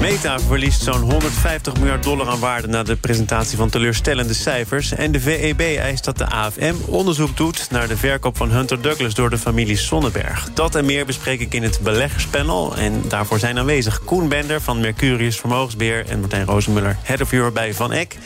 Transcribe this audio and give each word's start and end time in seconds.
Meta 0.00 0.38
verliest 0.40 0.82
zo'n 0.82 1.00
150 1.00 1.76
miljard 1.76 2.02
dollar 2.02 2.28
aan 2.28 2.38
waarde... 2.38 2.68
na 2.68 2.82
de 2.82 2.96
presentatie 2.96 3.56
van 3.56 3.70
teleurstellende 3.70 4.34
cijfers. 4.34 4.92
En 4.92 5.12
de 5.12 5.20
VEB 5.20 5.60
eist 5.60 6.04
dat 6.04 6.18
de 6.18 6.26
AFM 6.26 6.74
onderzoek 6.86 7.36
doet... 7.36 7.70
naar 7.70 7.88
de 7.88 7.96
verkoop 7.96 8.36
van 8.36 8.50
Hunter 8.50 8.80
Douglas 8.80 9.14
door 9.14 9.30
de 9.30 9.38
familie 9.38 9.76
Sonnenberg. 9.76 10.48
Dat 10.54 10.74
en 10.74 10.84
meer 10.84 11.06
bespreek 11.06 11.40
ik 11.40 11.54
in 11.54 11.62
het 11.62 11.80
beleggerspanel. 11.82 12.76
En 12.76 13.02
daarvoor 13.08 13.38
zijn 13.38 13.58
aanwezig 13.58 14.04
Koen 14.04 14.28
Bender 14.28 14.60
van 14.60 14.80
Mercurius 14.80 15.40
Vermogensbeheer... 15.40 16.06
en 16.06 16.20
Martijn 16.20 16.46
Rozenmuller, 16.46 16.96
Head 17.02 17.20
of 17.20 17.32
Europe 17.32 17.52
bij 17.52 17.74
Van 17.74 17.92
Eck. 17.92 18.16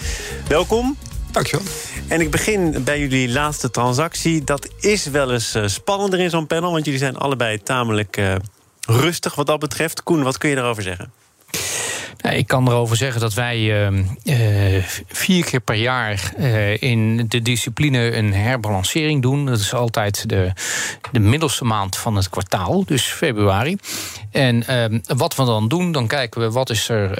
Welkom. 0.48 0.96
Dankjewel. 1.30 1.66
En 2.08 2.20
ik 2.20 2.30
begin 2.30 2.84
bij 2.84 3.00
jullie 3.00 3.28
laatste 3.28 3.70
transactie. 3.70 4.44
Dat 4.44 4.68
is 4.80 5.06
wel 5.06 5.32
eens 5.32 5.56
uh, 5.56 5.66
spannender 5.66 6.20
in 6.20 6.30
zo'n 6.30 6.46
panel... 6.46 6.72
want 6.72 6.84
jullie 6.84 7.00
zijn 7.00 7.16
allebei 7.16 7.62
tamelijk 7.62 8.16
uh, 8.16 8.34
rustig 8.86 9.34
wat 9.34 9.46
dat 9.46 9.58
betreft. 9.58 10.02
Koen, 10.02 10.22
wat 10.22 10.38
kun 10.38 10.48
je 10.48 10.54
daarover 10.54 10.82
zeggen? 10.82 11.19
Nou, 12.30 12.42
ik 12.42 12.48
kan 12.48 12.68
erover 12.68 12.96
zeggen 12.96 13.20
dat 13.20 13.34
wij 13.34 13.58
uh, 13.58 13.98
uh, 14.24 14.84
vier 15.06 15.44
keer 15.44 15.60
per 15.60 15.74
jaar 15.74 16.32
uh, 16.38 16.82
in 16.82 17.26
de 17.28 17.42
discipline 17.42 18.16
een 18.16 18.34
herbalancering 18.34 19.22
doen. 19.22 19.46
Dat 19.46 19.58
is 19.58 19.74
altijd 19.74 20.28
de, 20.28 20.52
de 21.12 21.18
middelste 21.18 21.64
maand 21.64 21.96
van 21.96 22.16
het 22.16 22.28
kwartaal, 22.28 22.84
dus 22.84 23.02
februari. 23.02 23.76
En 24.30 24.64
wat 25.16 25.36
we 25.36 25.44
dan 25.44 25.68
doen, 25.68 25.92
dan 25.92 26.06
kijken 26.06 26.40
we 26.40 26.50
wat 26.50 26.70
is 26.70 26.88
er 26.88 27.18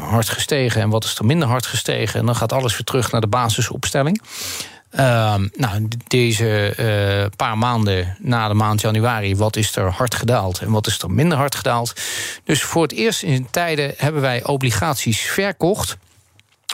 hard 0.00 0.28
gestegen 0.28 0.80
en 0.80 0.88
wat 0.88 1.04
is 1.04 1.18
er 1.18 1.24
minder 1.24 1.48
hard 1.48 1.66
gestegen. 1.66 2.20
En 2.20 2.26
dan 2.26 2.36
gaat 2.36 2.52
alles 2.52 2.72
weer 2.72 2.84
terug 2.84 3.12
naar 3.12 3.20
de 3.20 3.26
basisopstelling. 3.26 4.20
Uh, 4.94 5.34
nou, 5.52 5.88
deze 6.06 6.74
uh, 6.80 7.26
paar 7.36 7.58
maanden 7.58 8.16
na 8.18 8.48
de 8.48 8.54
maand 8.54 8.80
januari, 8.80 9.36
wat 9.36 9.56
is 9.56 9.76
er 9.76 9.90
hard 9.90 10.14
gedaald 10.14 10.58
en 10.58 10.70
wat 10.70 10.86
is 10.86 10.98
er 10.98 11.10
minder 11.10 11.38
hard 11.38 11.54
gedaald? 11.54 11.92
Dus 12.44 12.62
voor 12.62 12.82
het 12.82 12.92
eerst 12.92 13.22
in 13.22 13.50
tijden 13.50 13.94
hebben 13.96 14.22
wij 14.22 14.44
obligaties 14.44 15.20
verkocht 15.20 15.96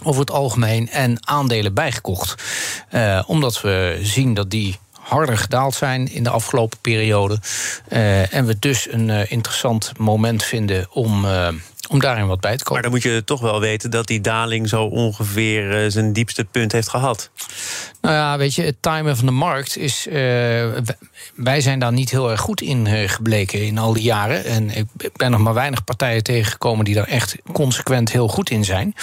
over 0.04 0.20
het 0.20 0.30
algemeen 0.30 0.90
en 0.90 1.28
aandelen 1.28 1.74
bijgekocht. 1.74 2.42
Uh, 2.90 3.22
omdat 3.26 3.60
we 3.60 3.98
zien 4.02 4.34
dat 4.34 4.50
die 4.50 4.78
harder 4.92 5.38
gedaald 5.38 5.74
zijn 5.74 6.12
in 6.12 6.22
de 6.22 6.30
afgelopen 6.30 6.78
periode. 6.78 7.38
Uh, 7.88 8.34
en 8.34 8.46
we 8.46 8.58
dus 8.58 8.92
een 8.92 9.30
interessant 9.30 9.92
moment 9.98 10.42
vinden 10.42 10.86
om. 10.90 11.26
Om 11.92 12.00
daarin 12.00 12.26
wat 12.26 12.40
bij 12.40 12.56
te 12.56 12.64
komen. 12.64 12.82
Maar 12.82 12.90
dan 12.90 13.00
moet 13.00 13.12
je 13.12 13.24
toch 13.24 13.40
wel 13.40 13.60
weten 13.60 13.90
dat 13.90 14.06
die 14.06 14.20
daling 14.20 14.68
zo 14.68 14.84
ongeveer 14.84 15.90
zijn 15.90 16.12
diepste 16.12 16.44
punt 16.44 16.72
heeft 16.72 16.88
gehad. 16.88 17.30
Nou 18.00 18.14
ja, 18.14 18.38
weet 18.38 18.54
je, 18.54 18.62
het 18.62 18.76
timen 18.80 19.16
van 19.16 19.26
de 19.26 19.32
markt 19.32 19.76
is. 19.76 20.06
Uh, 20.06 20.14
wij 21.34 21.60
zijn 21.60 21.78
daar 21.78 21.92
niet 21.92 22.10
heel 22.10 22.30
erg 22.30 22.40
goed 22.40 22.60
in 22.60 22.86
uh, 22.86 23.08
gebleken 23.08 23.66
in 23.66 23.78
al 23.78 23.92
die 23.92 24.02
jaren. 24.02 24.44
En 24.44 24.70
ik 24.70 25.16
ben 25.16 25.30
nog 25.30 25.40
maar 25.40 25.54
weinig 25.54 25.84
partijen 25.84 26.22
tegengekomen 26.22 26.84
die 26.84 26.94
daar 26.94 27.08
echt 27.08 27.36
consequent 27.52 28.12
heel 28.12 28.28
goed 28.28 28.50
in 28.50 28.64
zijn. 28.64 28.94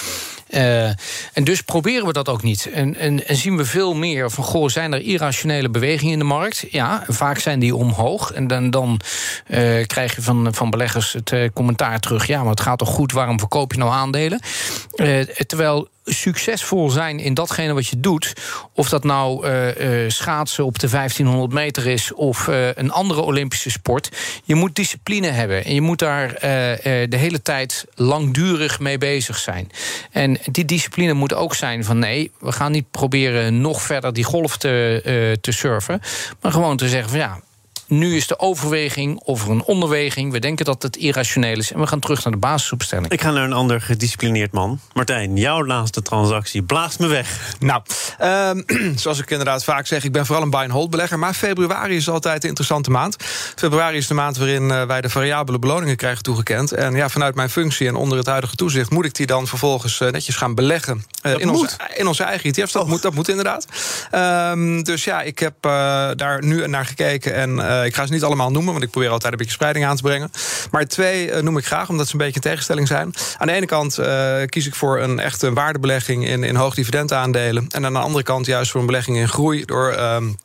Uh, 0.49 0.87
en 1.33 1.43
dus 1.43 1.61
proberen 1.61 2.05
we 2.05 2.13
dat 2.13 2.29
ook 2.29 2.43
niet. 2.43 2.69
En, 2.73 2.95
en, 2.95 3.27
en, 3.27 3.35
zien 3.35 3.57
we 3.57 3.65
veel 3.65 3.95
meer 3.95 4.31
van, 4.31 4.43
goh, 4.43 4.69
zijn 4.69 4.93
er 4.93 5.01
irrationele 5.01 5.69
bewegingen 5.69 6.13
in 6.13 6.19
de 6.19 6.25
markt? 6.25 6.65
Ja, 6.69 7.03
vaak 7.07 7.39
zijn 7.39 7.59
die 7.59 7.75
omhoog. 7.75 8.31
En 8.31 8.47
dan, 8.47 8.69
dan 8.69 8.99
uh, 9.47 9.85
krijg 9.85 10.15
je 10.15 10.21
van, 10.21 10.53
van 10.53 10.69
beleggers 10.69 11.13
het 11.13 11.31
uh, 11.31 11.49
commentaar 11.53 11.99
terug... 11.99 12.27
ja, 12.27 12.41
maar 12.41 12.49
het 12.49 12.61
gaat 12.61 12.78
toch 12.79 12.89
goed, 12.89 13.11
waarom 13.11 13.39
verkoop 13.39 13.71
je 13.71 13.79
nou 13.79 13.91
aandelen? 13.91 14.41
terwijl 15.47 15.87
succesvol 16.05 16.89
zijn 16.89 17.19
in 17.19 17.33
datgene 17.33 17.73
wat 17.73 17.87
je 17.87 17.99
doet... 17.99 18.33
of 18.73 18.89
dat 18.89 19.03
nou 19.03 19.47
uh, 19.47 20.03
uh, 20.03 20.09
schaatsen 20.09 20.65
op 20.65 20.79
de 20.79 20.89
1500 20.89 21.53
meter 21.53 21.87
is... 21.87 22.13
of 22.13 22.47
een 22.75 22.91
andere 22.91 23.21
Olympische 23.21 23.69
sport. 23.69 24.09
Je 24.43 24.55
moet 24.55 24.75
discipline 24.75 25.27
hebben. 25.27 25.65
En 25.65 25.73
je 25.73 25.81
moet 25.81 25.99
daar 25.99 26.33
de 27.09 27.17
hele 27.17 27.41
tijd 27.41 27.85
langdurig 27.95 28.79
mee 28.79 28.97
bezig 28.97 29.37
zijn. 29.37 29.69
En 30.11 30.37
die 30.51 30.65
discipline 30.65 31.13
moet 31.13 31.33
ook 31.33 31.55
zijn 31.55 31.83
van... 31.83 31.99
nee, 31.99 32.31
we 32.39 32.51
gaan 32.51 32.71
niet 32.71 32.91
proberen 32.91 33.61
nog 33.61 33.81
verder 33.81 34.13
die 34.13 34.23
golf 34.23 34.57
te, 34.57 35.37
te 35.41 35.51
surfen... 35.51 36.01
maar 36.41 36.51
gewoon 36.51 36.77
te 36.77 36.89
zeggen 36.89 37.09
van 37.09 37.19
ja 37.19 37.39
nu 37.89 38.15
is 38.15 38.27
de 38.27 38.39
overweging 38.39 39.19
of 39.19 39.47
een 39.47 39.63
onderweging. 39.63 40.31
We 40.31 40.39
denken 40.39 40.65
dat 40.65 40.81
het 40.81 40.95
irrationeel 40.95 41.57
is. 41.57 41.71
En 41.71 41.79
we 41.79 41.87
gaan 41.87 41.99
terug 41.99 42.23
naar 42.23 42.33
de 42.33 42.39
basisopstelling. 42.39 43.11
Ik 43.11 43.21
ga 43.21 43.31
naar 43.31 43.43
een 43.43 43.53
ander 43.53 43.81
gedisciplineerd 43.81 44.51
man. 44.51 44.79
Martijn, 44.93 45.35
jouw 45.35 45.65
laatste 45.65 46.01
transactie. 46.01 46.63
Blaast 46.63 46.99
me 46.99 47.07
weg. 47.07 47.55
Nou, 47.59 47.81
um, 48.21 48.65
zoals 48.99 49.19
ik 49.19 49.29
inderdaad 49.29 49.63
vaak 49.63 49.87
zeg, 49.87 50.03
ik 50.03 50.11
ben 50.11 50.25
vooral 50.25 50.43
een 50.43 50.49
buy-and-hold 50.49 50.89
belegger. 50.89 51.19
Maar 51.19 51.33
februari 51.33 51.95
is 51.95 52.09
altijd 52.09 52.43
een 52.43 52.49
interessante 52.49 52.91
maand. 52.91 53.15
Februari 53.55 53.97
is 53.97 54.07
de 54.07 54.13
maand 54.13 54.37
waarin 54.37 54.63
uh, 54.63 54.83
wij 54.83 55.01
de 55.01 55.09
variabele 55.09 55.59
beloningen 55.59 55.95
krijgen 55.95 56.23
toegekend. 56.23 56.71
En 56.71 56.95
ja, 56.95 57.09
vanuit 57.09 57.35
mijn 57.35 57.49
functie 57.49 57.87
en 57.87 57.95
onder 57.95 58.17
het 58.17 58.27
huidige 58.27 58.55
toezicht 58.55 58.89
moet 58.89 59.05
ik 59.05 59.15
die 59.15 59.25
dan 59.25 59.47
vervolgens 59.47 59.99
uh, 59.99 60.09
netjes 60.09 60.35
gaan 60.35 60.55
beleggen. 60.55 61.05
Uh, 61.23 61.37
in, 61.37 61.49
onze, 61.49 61.77
in 61.95 62.07
onze 62.07 62.23
eigen 62.23 62.51
ETF's. 62.51 62.71
Dat, 62.71 62.83
oh. 62.83 62.89
moet, 62.89 63.01
dat 63.01 63.13
moet 63.13 63.29
inderdaad. 63.29 63.65
Um, 64.51 64.83
dus 64.83 65.03
ja, 65.03 65.21
ik 65.21 65.39
heb 65.39 65.53
daar 66.15 66.43
nu 66.43 66.67
naar 66.67 66.85
gekeken 66.85 67.33
en. 67.33 67.49
Uh, 67.49 67.78
ik 67.85 67.95
ga 67.95 68.05
ze 68.05 68.13
niet 68.13 68.23
allemaal 68.23 68.51
noemen, 68.51 68.71
want 68.71 68.83
ik 68.83 68.89
probeer 68.89 69.09
altijd 69.09 69.31
een 69.31 69.37
beetje 69.37 69.53
spreiding 69.53 69.85
aan 69.85 69.95
te 69.95 70.01
brengen. 70.01 70.31
Maar 70.71 70.87
twee 70.87 71.31
uh, 71.31 71.39
noem 71.39 71.57
ik 71.57 71.65
graag, 71.65 71.89
omdat 71.89 72.07
ze 72.07 72.11
een 72.11 72.19
beetje 72.19 72.35
een 72.35 72.41
tegenstelling 72.41 72.87
zijn. 72.87 73.13
Aan 73.37 73.47
de 73.47 73.53
ene 73.53 73.65
kant 73.65 73.99
uh, 73.99 74.35
kies 74.45 74.67
ik 74.67 74.75
voor 74.75 74.99
een 74.99 75.19
echte 75.19 75.53
waardebelegging 75.53 76.27
in, 76.27 76.43
in 76.43 76.55
hoogdividendaandelen. 76.55 77.67
En 77.69 77.85
aan 77.85 77.93
de 77.93 77.99
andere 77.99 78.23
kant 78.23 78.45
juist 78.45 78.71
voor 78.71 78.79
een 78.79 78.85
belegging 78.85 79.17
in 79.17 79.29
groei 79.29 79.65
door. 79.65 79.99
Um, 79.99 80.37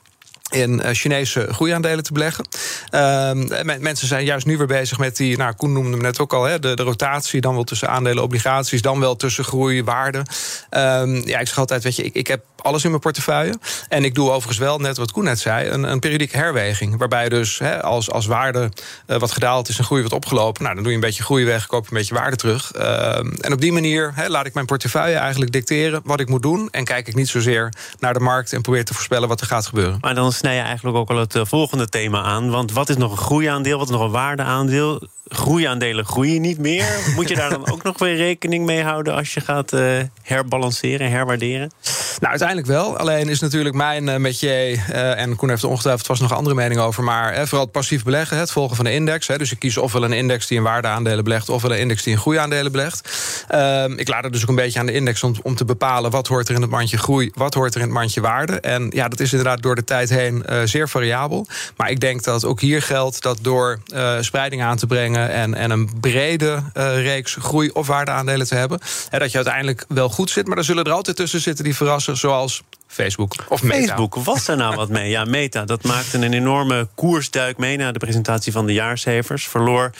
in 0.55 0.95
Chinese 0.95 1.47
groeiaandelen 1.51 2.05
te 2.05 2.13
beleggen. 2.13 2.47
Uh, 2.91 3.31
mensen 3.79 4.07
zijn 4.07 4.25
juist 4.25 4.47
nu 4.47 4.57
weer 4.57 4.67
bezig 4.67 4.99
met 4.99 5.17
die, 5.17 5.37
nou, 5.37 5.55
Koen 5.55 5.73
noemde 5.73 5.91
hem 5.91 6.01
net 6.01 6.21
ook 6.21 6.33
al, 6.33 6.45
hè, 6.45 6.59
de, 6.59 6.75
de 6.75 6.83
rotatie, 6.83 7.41
dan 7.41 7.55
wel 7.55 7.65
tussen 7.65 7.89
aandelen, 7.89 8.23
obligaties, 8.23 8.83
dan 8.83 9.01
wel 9.01 9.17
tussen 9.17 9.45
groei, 9.45 9.85
waarde. 9.85 10.19
Um, 10.19 11.27
ja, 11.27 11.39
ik 11.39 11.47
zeg 11.47 11.59
altijd, 11.59 11.83
weet 11.83 11.97
je, 11.97 12.03
ik, 12.03 12.15
ik 12.15 12.27
heb 12.27 12.45
alles 12.57 12.85
in 12.85 12.91
mijn 12.91 13.03
portefeuille. 13.03 13.59
En 13.89 14.05
ik 14.05 14.15
doe 14.15 14.31
overigens 14.31 14.59
wel, 14.59 14.79
net 14.79 14.97
wat 14.97 15.13
Koen 15.13 15.25
net 15.25 15.41
zei, 15.41 15.69
een, 15.69 15.83
een 15.83 15.99
periodieke 16.01 16.37
herweging. 16.37 16.99
Waarbij 16.99 17.29
dus 17.29 17.59
hè, 17.59 17.83
als, 17.83 18.11
als 18.11 18.27
waarde 18.27 18.71
uh, 19.07 19.19
wat 19.19 19.31
gedaald 19.31 19.69
is 19.69 19.79
en 19.79 19.85
groei 19.85 20.03
wat 20.03 20.13
opgelopen, 20.13 20.63
nou, 20.63 20.75
dan 20.75 20.83
doe 20.83 20.93
je 20.93 20.99
een 20.99 21.05
beetje 21.05 21.23
groei 21.23 21.45
weg, 21.45 21.67
koop 21.67 21.83
een 21.83 21.97
beetje 21.97 22.15
waarde 22.15 22.37
terug. 22.37 22.73
Uh, 22.77 23.17
en 23.17 23.53
op 23.53 23.61
die 23.61 23.73
manier 23.73 24.13
hè, 24.15 24.29
laat 24.29 24.47
ik 24.47 24.55
mijn 24.55 24.67
portefeuille 24.67 25.17
eigenlijk 25.17 25.53
dicteren 25.53 26.01
wat 26.05 26.21
ik 26.21 26.29
moet 26.29 26.43
doen. 26.43 26.69
En 26.71 26.85
kijk 26.85 27.09
ik 27.09 27.15
niet 27.15 27.29
zozeer 27.29 27.73
naar 27.99 28.13
de 28.13 28.21
markt 28.21 28.53
en 28.53 28.63
probeer 28.63 28.85
te 28.85 28.95
voorspellen 28.95 29.29
wat 29.29 29.41
er 29.41 29.47
gaat 29.47 29.67
gebeuren. 29.67 29.99
Maar 30.01 30.15
dan 30.15 30.33
snij 30.45 30.57
je 30.57 30.63
eigenlijk 30.63 30.97
ook 30.97 31.11
al 31.11 31.17
het 31.17 31.35
uh, 31.35 31.43
volgende 31.45 31.89
thema 31.89 32.23
aan. 32.23 32.51
Want 32.51 32.73
wat 32.73 32.89
is 32.89 32.97
nog 32.97 33.11
een 33.11 33.17
groeiaandeel, 33.17 33.79
wat 33.79 33.87
is 33.87 33.93
nog 33.93 34.03
een 34.03 34.11
waardeaandeel? 34.11 35.01
groeiaandelen 35.29 36.05
groeien 36.05 36.41
niet 36.41 36.59
meer. 36.59 37.13
Moet 37.15 37.29
je 37.29 37.35
daar 37.35 37.51
dan 37.51 37.69
ook 37.73 37.83
nog 37.83 37.99
weer 37.99 38.17
rekening 38.17 38.67
mee 38.67 38.83
houden 38.83 39.15
als 39.15 39.35
je 39.35 39.41
gaat 39.41 39.73
uh, 39.73 40.01
herbalanceren, 40.23 41.11
herwaarderen? 41.11 41.71
Nou, 42.19 42.31
uiteindelijk 42.31 42.69
wel. 42.69 42.97
Alleen 42.97 43.29
is 43.29 43.41
natuurlijk 43.41 43.75
mijn 43.75 44.07
uh, 44.07 44.17
metier, 44.17 44.71
uh, 44.71 45.21
en 45.21 45.37
Koen 45.37 45.49
heeft 45.49 45.63
er 45.63 45.69
ongetwijfeld 45.69 46.07
vast 46.07 46.21
nog 46.21 46.31
een 46.31 46.37
andere 46.37 46.55
mening 46.55 46.81
over, 46.81 47.03
maar 47.03 47.47
vooral 47.47 47.63
het 47.63 47.71
passief 47.71 48.05
beleggen, 48.05 48.39
het 48.39 48.51
volgen 48.51 48.77
van 48.77 48.85
de 48.85 48.93
index. 48.93 49.27
Hè, 49.27 49.39
dus 49.39 49.53
ik 49.53 49.59
kies 49.59 49.77
ofwel 49.77 50.05
een 50.05 50.13
index 50.13 50.47
die 50.47 50.57
in 50.57 50.63
waardeaandelen 50.63 51.25
belegt, 51.25 51.49
ofwel 51.49 51.73
een 51.73 51.79
index 51.79 52.03
die 52.03 52.13
in 52.13 52.19
groeiaandelen 52.19 52.73
belegt. 52.73 53.11
Ehm, 53.49 53.93
ik 53.93 54.09
laat 54.09 54.25
het 54.25 54.33
dus 54.33 54.43
ook 54.43 54.49
een 54.49 54.55
beetje 54.55 54.79
aan 54.79 54.87
de 54.87 54.93
index 54.93 55.23
om, 55.23 55.35
om 55.43 55.55
te 55.55 55.65
bepalen 55.65 56.11
wat 56.11 56.27
hoort 56.27 56.49
er 56.49 56.55
in 56.55 56.61
het 56.61 56.71
mandje 56.71 56.99
groei, 56.99 57.31
wat 57.35 57.55
hoort 57.55 57.75
er 57.75 57.81
in 57.81 57.87
het 57.87 57.97
mandje 57.97 58.21
waarde. 58.21 58.61
En 58.61 58.91
ja, 58.91 59.09
dat 59.09 59.21
is 59.21 59.31
inderdaad 59.31 59.63
door 59.63 59.75
de 59.75 59.85
tijd 59.85 60.09
heen 60.09 60.45
zeer 60.65 60.89
variabel. 60.89 61.47
Maar 61.77 61.91
ik 61.91 62.01
denk 62.01 62.23
dat 62.23 62.45
ook 62.45 62.61
hier 62.61 62.83
geldt 62.83 63.23
dat 63.23 63.39
door 63.43 63.79
spreiding 64.21 64.63
aan 64.63 64.77
te 64.77 64.87
brengen 64.87 65.31
en, 65.31 65.55
en 65.55 65.71
een 65.71 65.91
brede 66.01 66.63
reeks 66.75 67.37
groei- 67.41 67.71
of 67.71 67.87
waardeaandelen 67.87 68.47
te 68.47 68.55
hebben. 68.55 68.81
Hè, 69.09 69.19
dat 69.19 69.31
je 69.31 69.37
uiteindelijk 69.37 69.85
wel 69.89 70.09
goed 70.09 70.31
zit, 70.31 70.47
maar 70.47 70.59
er 70.59 70.65
zullen 70.65 70.85
er 70.85 70.93
altijd 70.93 71.17
tussen 71.17 71.41
zitten 71.41 71.65
die 71.65 71.77
verrassen, 71.77 72.04
zoals 72.13 72.63
Facebook 72.95 73.35
of 73.49 73.63
Meta. 73.63 73.87
Facebook, 73.87 74.15
was 74.15 74.49
er 74.49 74.57
nou 74.57 74.77
wat 74.77 74.89
mee? 74.89 75.11
Ja, 75.11 75.25
Meta, 75.25 75.65
dat 75.65 75.83
maakte 75.83 76.19
een 76.19 76.33
enorme 76.33 76.89
koersduik 76.95 77.57
mee... 77.57 77.77
na 77.77 77.93
de 77.93 77.99
presentatie 77.99 78.53
van 78.53 78.67
de 78.67 78.73
jaarcijfers. 78.73 79.49
Verloor 79.49 79.91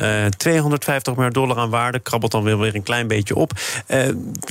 uh, 0.00 0.26
250 0.26 1.12
miljard 1.12 1.34
dollar 1.34 1.56
aan 1.56 1.70
waarde. 1.70 1.98
Krabbelt 1.98 2.32
dan 2.32 2.44
weer 2.44 2.74
een 2.74 2.82
klein 2.82 3.06
beetje 3.06 3.34
op. 3.34 3.52
Uh, 3.88 4.08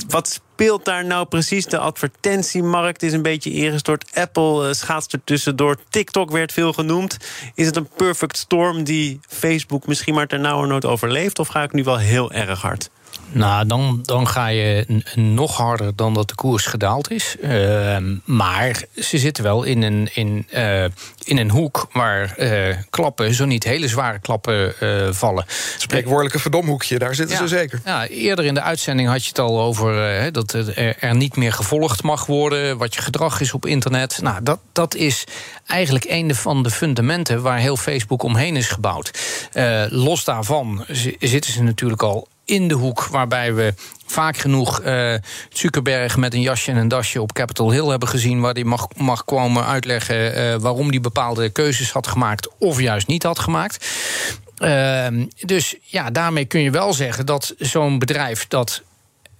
wat 0.08 0.28
speelt 0.28 0.84
daar 0.84 1.04
nou 1.04 1.26
precies? 1.26 1.66
De 1.66 1.78
advertentiemarkt 1.78 3.02
is 3.02 3.12
een 3.12 3.22
beetje 3.22 3.50
ingestort. 3.50 4.10
Apple 4.14 4.68
uh, 4.68 4.74
schaatst 4.74 5.12
er 5.12 5.20
tussendoor. 5.24 5.76
TikTok 5.88 6.30
werd 6.30 6.52
veel 6.52 6.72
genoemd. 6.72 7.16
Is 7.54 7.66
het 7.66 7.76
een 7.76 7.88
perfect 7.96 8.36
storm 8.36 8.84
die 8.84 9.20
Facebook 9.28 9.86
misschien 9.86 10.14
maar 10.14 10.26
ter 10.26 10.40
nauwernood 10.40 10.84
overleeft? 10.84 11.38
Of 11.38 11.48
ga 11.48 11.62
ik 11.62 11.72
nu 11.72 11.84
wel 11.84 11.98
heel 11.98 12.32
erg 12.32 12.60
hard? 12.60 12.90
Nou, 13.32 13.66
dan, 13.66 14.00
dan 14.02 14.28
ga 14.28 14.46
je 14.46 15.02
nog 15.14 15.56
harder 15.56 15.96
dan 15.96 16.14
dat 16.14 16.28
de 16.28 16.34
koers 16.34 16.66
gedaald 16.66 17.10
is. 17.10 17.36
Ehm, 17.42 18.16
maar 18.24 18.84
ze 18.96 19.18
zitten 19.18 19.44
wel 19.44 19.62
in 19.62 19.82
een, 19.82 20.08
in, 20.14 20.46
uh, 20.54 20.84
in 21.24 21.38
een 21.38 21.50
hoek 21.50 21.88
waar 21.92 22.34
uh, 22.38 22.76
klappen, 22.90 23.34
zo 23.34 23.44
niet 23.44 23.64
hele 23.64 23.88
zware 23.88 24.18
klappen, 24.18 24.74
uh, 24.82 25.12
vallen. 25.12 25.44
Spreekwoordelijke 25.78 26.38
verdomhoekje, 26.38 26.98
daar 26.98 27.14
zitten 27.14 27.36
ze 27.36 27.48
zeker. 27.48 27.80
Ja, 27.84 28.06
eerder 28.06 28.44
in 28.44 28.54
de 28.54 28.62
uitzending 28.62 29.08
had 29.08 29.22
je 29.22 29.28
het 29.28 29.38
al 29.38 29.60
over 29.60 30.32
dat 30.32 30.52
er, 30.52 30.96
er 30.98 31.16
niet 31.16 31.36
meer 31.36 31.52
gevolgd 31.52 32.02
mag 32.02 32.26
worden, 32.26 32.78
wat 32.78 32.94
je 32.94 33.02
gedrag 33.02 33.40
is 33.40 33.52
op 33.52 33.66
internet. 33.66 34.18
Nou, 34.22 34.42
dat, 34.42 34.58
dat 34.72 34.94
is 34.94 35.24
eigenlijk 35.66 36.04
een 36.08 36.34
van 36.34 36.62
de 36.62 36.70
fundamenten 36.70 37.42
waar 37.42 37.58
heel 37.58 37.76
Facebook 37.76 38.22
omheen 38.22 38.56
is 38.56 38.68
gebouwd. 38.68 39.10
los 39.88 40.24
daarvan 40.24 40.84
zitten 41.18 41.52
ze 41.52 41.62
natuurlijk 41.62 42.02
al 42.02 42.28
in 42.44 42.68
de 42.68 42.74
hoek 42.74 43.06
waarbij 43.06 43.54
we 43.54 43.74
vaak 44.06 44.36
genoeg 44.36 44.82
uh, 44.82 45.14
Zuckerberg 45.48 46.16
met 46.16 46.34
een 46.34 46.40
jasje 46.40 46.70
en 46.70 46.76
een 46.76 46.88
dasje 46.88 47.22
op 47.22 47.32
Capitol 47.32 47.70
Hill 47.70 47.86
hebben 47.86 48.08
gezien, 48.08 48.40
waar 48.40 48.54
hij 48.54 48.64
mag, 48.64 48.88
mag 48.96 49.24
komen 49.24 49.66
uitleggen 49.66 50.38
uh, 50.38 50.54
waarom 50.56 50.88
hij 50.88 51.00
bepaalde 51.00 51.50
keuzes 51.50 51.92
had 51.92 52.06
gemaakt 52.06 52.48
of 52.58 52.80
juist 52.80 53.06
niet 53.06 53.22
had 53.22 53.38
gemaakt. 53.38 53.88
Uh, 54.58 55.06
dus 55.40 55.76
ja, 55.82 56.10
daarmee 56.10 56.44
kun 56.44 56.60
je 56.60 56.70
wel 56.70 56.92
zeggen 56.92 57.26
dat 57.26 57.54
zo'n 57.58 57.98
bedrijf 57.98 58.48
dat 58.48 58.82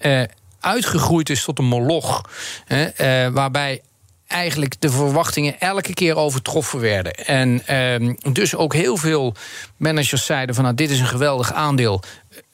uh, 0.01 0.23
uitgegroeid 0.61 1.31
is 1.31 1.45
tot 1.45 1.59
een 1.59 1.65
moloch, 1.65 2.29
waarbij 3.33 3.81
eigenlijk 4.27 4.81
de 4.81 4.91
verwachtingen 4.91 5.61
elke 5.61 5.95
keer 5.95 6.17
overtroffen 6.17 6.81
werden. 6.81 7.13
En 7.13 7.63
uh, 7.71 8.15
dus 8.33 8.55
ook 8.55 8.75
heel 8.75 8.97
veel 8.97 9.35
managers 9.77 10.27
zeiden 10.27 10.55
van 10.55 10.65
nou, 10.65 10.77
dit 10.77 10.91
is 10.91 11.01
een 11.01 11.07
geweldig 11.07 11.53
aandeel 11.53 12.03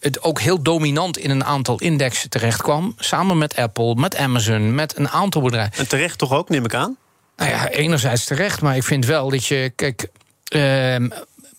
het 0.01 0.23
ook 0.23 0.41
heel 0.41 0.63
dominant 0.63 1.19
in 1.19 1.31
een 1.31 1.45
aantal 1.45 1.79
indexen 1.81 2.31
terecht 2.31 2.63
kwam. 2.63 2.95
Samen 2.99 3.39
met 3.39 3.57
Apple, 3.57 3.95
met 3.95 4.17
Amazon, 4.17 4.75
met 4.75 4.97
een 4.97 5.09
aantal 5.09 5.43
bedrijven. 5.43 5.79
En 5.79 5.89
terecht 5.89 6.19
toch 6.19 6.33
ook, 6.33 6.49
neem 6.49 6.65
ik 6.65 6.75
aan? 6.75 6.97
Nou 7.37 7.51
ja, 7.51 7.69
enerzijds 7.69 8.25
terecht, 8.25 8.61
maar 8.61 8.77
ik 8.77 8.83
vind 8.83 9.07
wel 9.07 9.31
dat 9.31 9.47
je. 9.47 9.73
Kijk, 9.77 10.09
uh, 10.55 10.97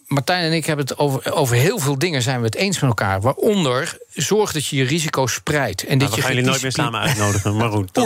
Martijn 0.08 0.44
en 0.44 0.54
ik 0.54 0.66
hebben 0.66 0.86
het 0.86 0.98
over, 0.98 1.34
over 1.34 1.56
heel 1.56 1.80
veel 1.80 2.00
dingen 2.00 2.22
zijn 2.22 2.40
we 2.40 2.46
het 2.46 2.56
eens 2.56 2.80
met 2.80 2.90
elkaar. 2.90 3.22
Waaronder 3.22 3.98
zorg 4.14 4.52
dat 4.52 4.66
je 4.66 4.76
je 4.76 4.84
risico 4.84 5.28
spreidt. 5.28 5.84
En 5.84 5.98
nou, 5.98 6.10
dat 6.10 6.16
je 6.16 6.22
gaan 6.22 6.32
jullie 6.34 6.50
nooit 6.50 6.62
meer 6.62 6.72
samen 6.72 7.00
uitnodigen, 7.00 7.56
maar 7.56 7.70
goed. 7.70 7.94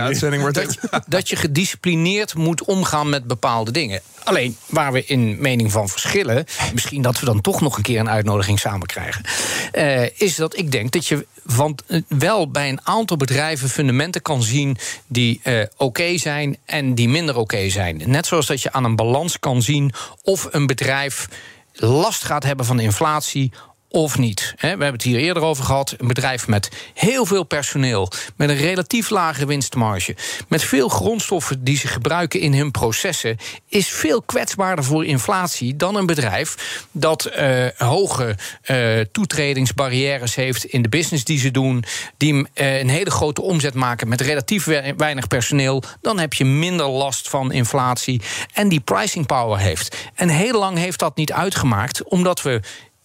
uitzending 0.00 0.42
wordt 0.42 0.56
dat, 0.56 1.04
dat 1.06 1.28
je 1.28 1.36
gedisciplineerd 1.36 2.34
moet 2.34 2.64
omgaan 2.64 3.08
met 3.08 3.24
bepaalde 3.24 3.70
dingen. 3.70 4.00
Alleen 4.24 4.56
waar 4.66 4.92
we 4.92 5.04
in 5.04 5.36
mening 5.40 5.72
van 5.72 5.88
verschillen, 5.88 6.44
misschien 6.72 7.02
dat 7.02 7.20
we 7.20 7.26
dan 7.26 7.40
toch 7.40 7.60
nog 7.60 7.76
een 7.76 7.82
keer 7.82 8.00
een 8.00 8.08
uitnodiging 8.08 8.58
samen 8.58 8.86
krijgen, 8.86 9.24
uh, 9.72 10.20
is 10.20 10.34
dat 10.36 10.56
ik 10.56 10.72
denk 10.72 10.92
dat 10.92 11.06
je 11.06 11.26
van, 11.46 11.78
uh, 11.86 12.02
wel 12.08 12.50
bij 12.50 12.68
een 12.68 12.80
aantal 12.82 13.16
bedrijven 13.16 13.68
fundamenten 13.68 14.22
kan 14.22 14.42
zien 14.42 14.76
die 15.06 15.40
uh, 15.44 15.60
oké 15.60 15.68
okay 15.76 16.18
zijn 16.18 16.56
en 16.64 16.94
die 16.94 17.08
minder 17.08 17.34
oké 17.34 17.42
okay 17.54 17.70
zijn. 17.70 18.02
Net 18.06 18.26
zoals 18.26 18.46
dat 18.46 18.62
je 18.62 18.72
aan 18.72 18.84
een 18.84 18.96
balans 18.96 19.38
kan 19.38 19.62
zien 19.62 19.92
of 20.22 20.48
een 20.50 20.66
bedrijf 20.66 21.28
last 21.72 22.24
gaat 22.24 22.42
hebben 22.42 22.66
van 22.66 22.80
inflatie 22.80 23.52
of 23.90 24.18
niet. 24.18 24.54
We 24.60 24.66
hebben 24.66 24.92
het 24.92 25.02
hier 25.02 25.18
eerder 25.18 25.42
over 25.42 25.64
gehad. 25.64 25.94
Een 25.98 26.06
bedrijf 26.06 26.48
met 26.48 26.68
heel 26.94 27.26
veel 27.26 27.44
personeel, 27.44 28.12
met 28.36 28.48
een 28.48 28.56
relatief 28.56 29.10
lage 29.10 29.46
winstmarge, 29.46 30.16
met 30.48 30.62
veel 30.62 30.88
grondstoffen 30.88 31.64
die 31.64 31.76
ze 31.76 31.88
gebruiken 31.88 32.40
in 32.40 32.54
hun 32.54 32.70
processen, 32.70 33.36
is 33.68 33.88
veel 33.88 34.22
kwetsbaarder 34.22 34.84
voor 34.84 35.04
inflatie 35.04 35.76
dan 35.76 35.96
een 35.96 36.06
bedrijf 36.06 36.84
dat 36.92 37.30
uh, 37.36 37.66
hoge 37.76 38.36
uh, 38.66 39.00
toetredingsbarrières 39.12 40.34
heeft 40.34 40.64
in 40.64 40.82
de 40.82 40.88
business 40.88 41.24
die 41.24 41.38
ze 41.38 41.50
doen, 41.50 41.84
die 42.16 42.34
uh, 42.34 42.78
een 42.78 42.88
hele 42.88 43.10
grote 43.10 43.42
omzet 43.42 43.74
maken 43.74 44.08
met 44.08 44.20
relatief 44.20 44.64
weinig 44.96 45.26
personeel. 45.26 45.82
Dan 46.00 46.18
heb 46.18 46.32
je 46.32 46.44
minder 46.44 46.86
last 46.86 47.28
van 47.28 47.52
inflatie 47.52 48.20
en 48.54 48.68
die 48.68 48.80
pricing 48.80 49.26
power 49.26 49.58
heeft. 49.58 49.96
En 50.14 50.28
heel 50.28 50.58
lang 50.58 50.78
heeft 50.78 50.98
dat 50.98 51.16
niet 51.16 51.32
uitgemaakt, 51.32 52.04
omdat 52.04 52.42
we 52.42 52.60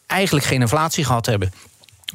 eigenlijk 0.08 0.46
geen 0.46 0.62
inflatie 0.62 1.04
gehad 1.04 1.26
hebben 1.26 1.52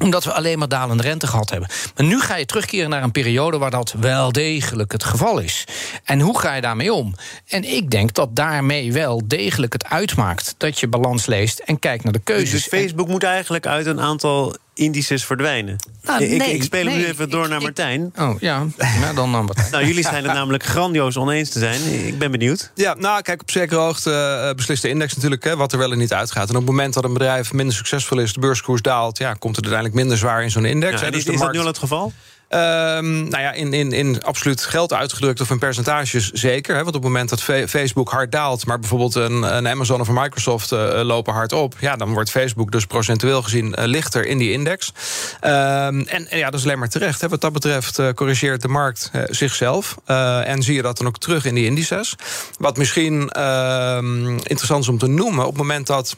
omdat 0.01 0.23
we 0.23 0.33
alleen 0.33 0.59
maar 0.59 0.67
dalende 0.67 1.03
rente 1.03 1.27
gehad 1.27 1.49
hebben. 1.49 1.69
Maar 1.95 2.05
nu 2.05 2.19
ga 2.19 2.35
je 2.35 2.45
terugkeren 2.45 2.89
naar 2.89 3.03
een 3.03 3.11
periode 3.11 3.57
waar 3.57 3.71
dat 3.71 3.93
wel 3.99 4.31
degelijk 4.31 4.91
het 4.91 5.03
geval 5.03 5.39
is. 5.39 5.65
En 6.03 6.19
hoe 6.19 6.39
ga 6.39 6.53
je 6.55 6.61
daarmee 6.61 6.93
om? 6.93 7.15
En 7.47 7.63
ik 7.63 7.89
denk 7.89 8.13
dat 8.13 8.35
daarmee 8.35 8.93
wel 8.93 9.21
degelijk 9.25 9.73
het 9.73 9.85
uitmaakt 9.85 10.55
dat 10.57 10.79
je 10.79 10.87
balans 10.87 11.25
leest 11.25 11.59
en 11.59 11.79
kijkt 11.79 12.03
naar 12.03 12.13
de 12.13 12.19
keuzes. 12.19 12.51
Dus 12.51 12.67
Facebook 12.67 13.07
moet 13.07 13.23
eigenlijk 13.23 13.67
uit 13.67 13.85
een 13.85 14.01
aantal 14.01 14.55
indices 14.73 15.25
verdwijnen. 15.25 15.75
Nou, 16.03 16.23
ik, 16.23 16.45
ik, 16.45 16.63
speel 16.63 16.85
hem 16.85 16.97
nu 16.97 17.05
even 17.05 17.29
door 17.29 17.49
naar 17.49 17.61
Martijn. 17.61 18.13
oh 18.19 18.39
ja, 18.39 18.65
nou, 18.99 19.15
dan 19.15 19.31
naar 19.31 19.43
Martijn. 19.43 19.71
nou, 19.71 19.85
jullie 19.85 20.03
zijn 20.13 20.23
het 20.23 20.33
namelijk 20.33 20.63
grandioos 20.63 21.17
oneens 21.17 21.49
te 21.49 21.59
zijn. 21.59 21.81
Ik 22.07 22.17
ben 22.17 22.31
benieuwd. 22.31 22.71
Ja, 22.75 22.93
nou, 22.93 23.21
kijk, 23.21 23.41
op 23.41 23.51
zekere 23.51 23.79
hoogte 23.79 24.41
uh, 24.49 24.55
beslist 24.55 24.81
de 24.81 24.89
index 24.89 25.15
natuurlijk 25.15 25.43
hè, 25.43 25.55
wat 25.55 25.71
er 25.71 25.77
wel 25.77 25.91
en 25.91 25.97
niet 25.97 26.13
uitgaat. 26.13 26.49
En 26.49 26.55
op 26.55 26.61
het 26.61 26.69
moment 26.69 26.93
dat 26.93 27.03
een 27.03 27.13
bedrijf 27.13 27.53
minder 27.53 27.75
succesvol 27.75 28.19
is, 28.19 28.33
de 28.33 28.39
beurskoers 28.39 28.81
daalt, 28.81 29.17
ja, 29.17 29.33
komt 29.33 29.55
het 29.55 29.65
uiteindelijk 29.65 30.01
minder 30.01 30.17
zwaar 30.17 30.43
in 30.43 30.51
zo'n 30.51 30.65
index. 30.65 31.01
Ja, 31.01 31.09
dus 31.09 31.25
is, 31.25 31.33
is 31.33 31.39
dat 31.39 31.51
nu 31.51 31.59
al 31.59 31.65
het 31.65 31.77
geval? 31.77 32.13
Um, 32.53 33.29
nou 33.29 33.43
ja, 33.43 33.51
in, 33.51 33.73
in, 33.73 33.91
in 33.91 34.23
absoluut 34.23 34.65
geld 34.65 34.93
uitgedrukt 34.93 35.41
of 35.41 35.49
in 35.49 35.59
percentages 35.59 36.31
zeker. 36.31 36.75
Hè, 36.75 36.83
want 36.83 36.95
op 36.95 37.03
het 37.03 37.11
moment 37.11 37.29
dat 37.29 37.41
Facebook 37.69 38.09
hard 38.09 38.31
daalt, 38.31 38.65
maar 38.65 38.79
bijvoorbeeld 38.79 39.15
een, 39.15 39.55
een 39.55 39.67
Amazon 39.67 39.99
of 39.99 40.07
een 40.07 40.13
Microsoft 40.13 40.71
uh, 40.71 41.01
lopen 41.03 41.33
hard 41.33 41.53
op, 41.53 41.75
ja, 41.79 41.95
dan 41.95 42.13
wordt 42.13 42.29
Facebook 42.29 42.71
dus 42.71 42.85
procentueel 42.85 43.41
gezien 43.41 43.75
uh, 43.79 43.85
lichter 43.85 44.25
in 44.25 44.37
die 44.37 44.51
index. 44.51 44.93
Um, 45.41 45.49
en, 45.49 46.27
en, 46.29 46.37
ja, 46.37 46.49
dat 46.49 46.59
is 46.59 46.65
alleen 46.65 46.79
maar 46.79 46.89
terecht. 46.89 47.21
Hè. 47.21 47.29
Wat 47.29 47.41
dat 47.41 47.53
betreft 47.53 48.13
corrigeert 48.13 48.61
de 48.61 48.67
markt 48.67 49.11
zichzelf. 49.29 49.97
en 50.45 50.63
zie 50.63 50.75
je 50.75 50.81
dat 50.81 50.97
dan 50.97 51.07
ook 51.07 51.17
terug 51.17 51.45
in 51.45 51.55
die 51.55 51.65
indices. 51.65 52.15
Wat 52.59 52.77
misschien 52.77 53.29
ehm, 53.29 54.29
interessant 54.29 54.83
is 54.83 54.89
om 54.89 54.97
te 54.97 55.07
noemen, 55.07 55.45
op 55.45 55.51
het 55.51 55.61
moment 55.61 55.87
dat 55.87 56.15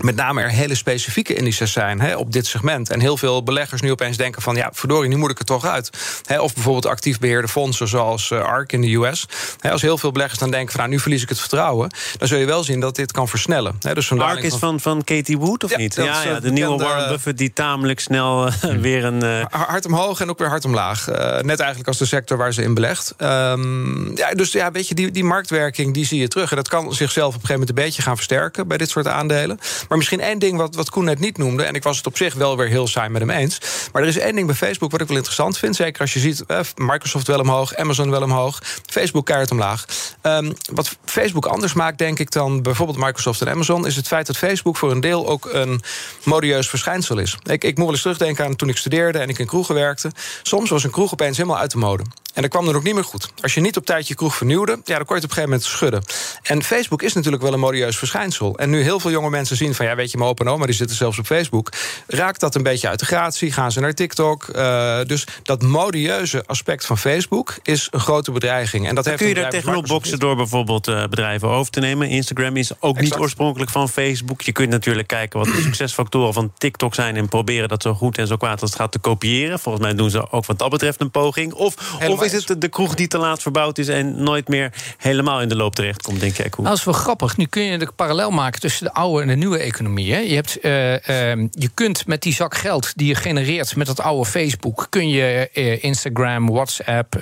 met 0.00 0.16
name 0.16 0.42
er 0.42 0.50
hele 0.50 0.74
specifieke 0.74 1.34
indices 1.34 1.72
zijn 1.72 2.00
hè, 2.00 2.16
op 2.16 2.32
dit 2.32 2.46
segment. 2.46 2.90
En 2.90 3.00
heel 3.00 3.16
veel 3.16 3.42
beleggers 3.42 3.80
nu 3.80 3.90
opeens 3.90 4.16
denken 4.16 4.42
van... 4.42 4.56
ja, 4.56 4.70
verdorie, 4.72 5.08
nu 5.08 5.16
moet 5.16 5.30
ik 5.30 5.38
er 5.38 5.44
toch 5.44 5.66
uit. 5.66 5.90
Hè, 6.24 6.40
of 6.40 6.54
bijvoorbeeld 6.54 6.86
actief 6.86 7.18
beheerde 7.18 7.48
fondsen 7.48 7.88
zoals 7.88 8.30
uh, 8.30 8.40
ARK 8.40 8.72
in 8.72 8.80
de 8.80 8.94
US. 8.94 9.26
Hè, 9.58 9.70
als 9.70 9.82
heel 9.82 9.98
veel 9.98 10.12
beleggers 10.12 10.38
dan 10.38 10.50
denken 10.50 10.70
van... 10.70 10.80
nou, 10.80 10.92
nu 10.92 11.00
verlies 11.00 11.22
ik 11.22 11.28
het 11.28 11.40
vertrouwen... 11.40 11.90
dan 12.16 12.28
zul 12.28 12.38
je 12.38 12.44
wel 12.44 12.64
zien 12.64 12.80
dat 12.80 12.96
dit 12.96 13.12
kan 13.12 13.28
versnellen. 13.28 13.76
Hè, 13.80 13.94
dus 13.94 14.12
ARK 14.12 14.42
is 14.42 14.54
van, 14.54 14.80
van 14.80 15.04
Katie 15.04 15.38
Wood, 15.38 15.64
of 15.64 15.70
ja, 15.70 15.76
niet? 15.76 15.94
Ja, 15.94 16.22
ja, 16.22 16.40
de 16.40 16.50
nieuwe 16.50 16.76
Warren 16.76 17.08
Buffett 17.08 17.38
die 17.38 17.52
tamelijk 17.52 18.00
snel 18.00 18.46
uh, 18.46 18.52
weer 18.80 19.04
een... 19.04 19.24
Uh... 19.24 19.44
Hard 19.50 19.86
omhoog 19.86 20.20
en 20.20 20.30
ook 20.30 20.38
weer 20.38 20.48
hard 20.48 20.64
omlaag. 20.64 21.06
net 21.42 21.58
eigenlijk 21.58 21.88
als 21.88 21.98
de 21.98 22.06
sector 22.06 22.36
waar 22.36 22.52
ze 22.52 22.62
in 22.62 22.74
belegt. 22.74 23.14
Um, 23.18 24.16
ja, 24.16 24.30
dus 24.30 24.52
ja, 24.52 24.70
weet 24.70 24.88
je, 24.88 24.94
die, 24.94 25.10
die 25.10 25.24
marktwerking 25.24 25.94
die 25.94 26.06
zie 26.06 26.20
je 26.20 26.28
terug. 26.28 26.50
En 26.50 26.56
dat 26.56 26.68
kan 26.68 26.94
zichzelf 26.94 27.34
op 27.34 27.34
een 27.34 27.46
gegeven 27.46 27.60
moment 27.60 27.78
een 27.78 27.84
beetje 27.84 28.02
gaan 28.02 28.16
versterken... 28.16 28.68
bij 28.68 28.76
dit 28.76 28.90
soort 28.90 29.08
aandelen. 29.08 29.58
Maar 29.88 29.98
misschien 29.98 30.20
één 30.20 30.38
ding 30.38 30.56
wat, 30.56 30.74
wat 30.74 30.90
Koen 30.90 31.04
net 31.04 31.18
niet 31.18 31.38
noemde... 31.38 31.62
en 31.62 31.74
ik 31.74 31.82
was 31.82 31.96
het 31.96 32.06
op 32.06 32.16
zich 32.16 32.34
wel 32.34 32.56
weer 32.56 32.68
heel 32.68 32.86
saai 32.86 33.08
met 33.08 33.20
hem 33.20 33.30
eens... 33.30 33.58
maar 33.92 34.02
er 34.02 34.08
is 34.08 34.18
één 34.18 34.34
ding 34.34 34.46
bij 34.46 34.56
Facebook 34.56 34.90
wat 34.90 35.00
ik 35.00 35.06
wel 35.06 35.16
interessant 35.16 35.58
vind... 35.58 35.76
zeker 35.76 36.00
als 36.00 36.12
je 36.12 36.18
ziet, 36.18 36.44
eh, 36.46 36.60
Microsoft 36.76 37.26
wel 37.26 37.40
omhoog, 37.40 37.76
Amazon 37.76 38.10
wel 38.10 38.22
omhoog... 38.22 38.62
Facebook 38.86 39.26
keihard 39.26 39.50
omlaag. 39.50 39.84
Um, 40.22 40.52
wat 40.72 40.96
Facebook 41.04 41.46
anders 41.46 41.72
maakt, 41.72 41.98
denk 41.98 42.18
ik, 42.18 42.30
dan 42.30 42.62
bijvoorbeeld 42.62 42.98
Microsoft 42.98 43.40
en 43.40 43.48
Amazon... 43.48 43.86
is 43.86 43.96
het 43.96 44.06
feit 44.06 44.26
dat 44.26 44.36
Facebook 44.36 44.76
voor 44.76 44.90
een 44.90 45.00
deel 45.00 45.28
ook 45.28 45.48
een 45.52 45.82
modieus 46.24 46.68
verschijnsel 46.68 47.18
is. 47.18 47.38
Ik, 47.42 47.64
ik 47.64 47.76
wel 47.76 47.90
eens 47.90 48.00
terugdenken 48.00 48.44
aan 48.44 48.56
toen 48.56 48.68
ik 48.68 48.76
studeerde 48.76 49.18
en 49.18 49.28
ik 49.28 49.38
in 49.38 49.46
kroegen 49.46 49.74
werkte. 49.74 50.12
Soms 50.42 50.70
was 50.70 50.84
een 50.84 50.90
kroeg 50.90 51.12
opeens 51.12 51.36
helemaal 51.36 51.58
uit 51.58 51.70
de 51.70 51.78
mode. 51.78 52.04
En 52.34 52.42
dat 52.42 52.50
kwam 52.50 52.68
er 52.68 52.76
ook 52.76 52.82
niet 52.82 52.94
meer 52.94 53.04
goed. 53.04 53.28
Als 53.42 53.54
je 53.54 53.60
niet 53.60 53.76
op 53.76 53.86
tijd 53.86 54.08
je 54.08 54.14
kroeg 54.14 54.36
vernieuwde, 54.36 54.72
ja, 54.84 54.96
dan 54.96 55.04
kon 55.04 55.16
je 55.16 55.22
het 55.22 55.24
op 55.24 55.36
een 55.38 55.44
gegeven 55.44 55.50
moment 55.50 55.62
schudden. 55.62 56.02
En 56.42 56.62
Facebook 56.62 57.02
is 57.02 57.12
natuurlijk 57.12 57.42
wel 57.42 57.52
een 57.52 57.60
modieus 57.60 57.96
verschijnsel. 57.98 58.58
En 58.58 58.70
nu 58.70 58.82
heel 58.82 59.00
veel 59.00 59.10
jonge 59.10 59.30
mensen 59.30 59.56
zien 59.56 59.74
van, 59.74 59.86
ja, 59.86 59.94
weet 59.94 60.10
je, 60.10 60.18
mijn 60.18 60.30
opa 60.30 60.44
en 60.44 60.50
oma... 60.50 60.66
die 60.66 60.74
zitten 60.74 60.96
zelfs 60.96 61.18
op 61.18 61.26
Facebook. 61.26 61.72
Raakt 62.06 62.40
dat 62.40 62.54
een 62.54 62.62
beetje 62.62 62.88
uit 62.88 62.98
de 62.98 63.04
gratie? 63.04 63.52
Gaan 63.52 63.72
ze 63.72 63.80
naar 63.80 63.94
TikTok? 63.94 64.48
Uh, 64.54 65.00
dus 65.06 65.26
dat 65.42 65.62
modieuze 65.62 66.42
aspect 66.46 66.86
van 66.86 66.98
Facebook 66.98 67.56
is 67.62 67.88
een 67.90 68.00
grote 68.00 68.30
bedreiging. 68.30 68.88
En 68.88 68.94
dat 68.94 69.04
heeft 69.04 69.16
kun 69.16 69.28
je 69.28 69.34
daar 69.34 69.50
tegenop 69.50 69.86
boksen 69.86 70.18
door 70.18 70.36
bijvoorbeeld 70.36 70.88
uh, 70.88 71.04
bedrijven 71.06 71.48
over 71.48 71.72
te 71.72 71.80
nemen? 71.80 72.08
Instagram 72.08 72.56
is 72.56 72.72
ook 72.80 72.96
exact. 72.96 73.00
niet 73.00 73.22
oorspronkelijk 73.22 73.70
van 73.70 73.88
Facebook. 73.88 74.42
Je 74.42 74.52
kunt 74.52 74.70
natuurlijk 74.70 75.08
kijken 75.08 75.38
wat 75.38 75.48
de 75.48 75.62
succesfactoren 75.68 76.32
van 76.32 76.52
TikTok 76.58 76.94
zijn... 76.94 77.16
en 77.16 77.28
proberen 77.28 77.68
dat 77.68 77.82
zo 77.82 77.94
goed 77.94 78.18
en 78.18 78.26
zo 78.26 78.36
kwaad 78.36 78.60
als 78.60 78.70
het 78.70 78.80
gaat 78.80 78.92
te 78.92 78.98
kopiëren. 78.98 79.58
Volgens 79.58 79.84
mij 79.84 79.94
doen 79.94 80.10
ze 80.10 80.30
ook 80.30 80.46
wat 80.46 80.58
dat 80.58 80.70
betreft 80.70 81.00
een 81.00 81.10
poging. 81.10 81.52
Of, 81.52 81.74
of 82.08 82.22
is 82.24 82.48
het 82.48 82.60
de 82.60 82.68
kroeg 82.68 82.94
die 82.94 83.08
te 83.08 83.18
laat 83.18 83.42
verbouwd 83.42 83.78
is... 83.78 83.88
en 83.88 84.22
nooit 84.22 84.48
meer 84.48 84.72
helemaal 84.98 85.40
in 85.40 85.48
de 85.48 85.56
loop 85.56 85.74
terecht 85.74 86.02
komt, 86.02 86.20
denk 86.20 86.34
Koen? 86.34 86.48
Nou, 86.50 86.68
dat 86.68 86.78
is 86.78 86.84
wel 86.84 86.94
grappig. 86.94 87.36
Nu 87.36 87.46
kun 87.46 87.62
je 87.62 87.78
de 87.78 87.88
parallel 87.96 88.30
maken 88.30 88.60
tussen 88.60 88.84
de 88.84 88.92
oude 88.92 89.22
en 89.22 89.28
de 89.28 89.34
nieuwe 89.34 89.58
economie. 89.58 90.12
Hè? 90.12 90.18
Je, 90.18 90.34
hebt, 90.34 90.64
uh, 90.64 90.92
uh, 90.92 91.48
je 91.50 91.70
kunt 91.74 92.06
met 92.06 92.22
die 92.22 92.32
zak 92.32 92.56
geld 92.56 92.92
die 92.96 93.06
je 93.06 93.14
genereert 93.14 93.76
met 93.76 93.86
dat 93.86 94.00
oude 94.00 94.30
Facebook... 94.30 94.86
kun 94.90 95.08
je 95.08 95.50
uh, 95.54 95.82
Instagram, 95.82 96.50
WhatsApp... 96.50 97.16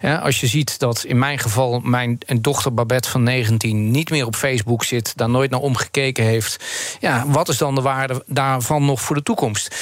Ja, 0.00 0.16
als 0.16 0.40
je 0.40 0.46
ziet 0.46 0.78
dat 0.78 1.04
in 1.04 1.18
mijn 1.18 1.38
geval 1.38 1.80
mijn 1.80 2.18
dochter 2.40 2.74
Babette 2.74 3.10
van 3.10 3.22
19... 3.22 3.90
niet 3.90 4.10
meer 4.10 4.26
op 4.26 4.36
Facebook 4.36 4.84
zit, 4.84 5.12
daar 5.16 5.30
nooit 5.30 5.50
naar 5.50 5.60
omgekeken 5.60 6.24
heeft... 6.24 6.64
ja, 7.00 7.24
wat 7.26 7.48
is 7.48 7.58
dan 7.58 7.74
de 7.74 7.80
waarde 7.80 8.22
daarvan 8.26 8.84
nog 8.84 9.00
voor 9.00 9.16
de 9.16 9.22
toekomst? 9.22 9.74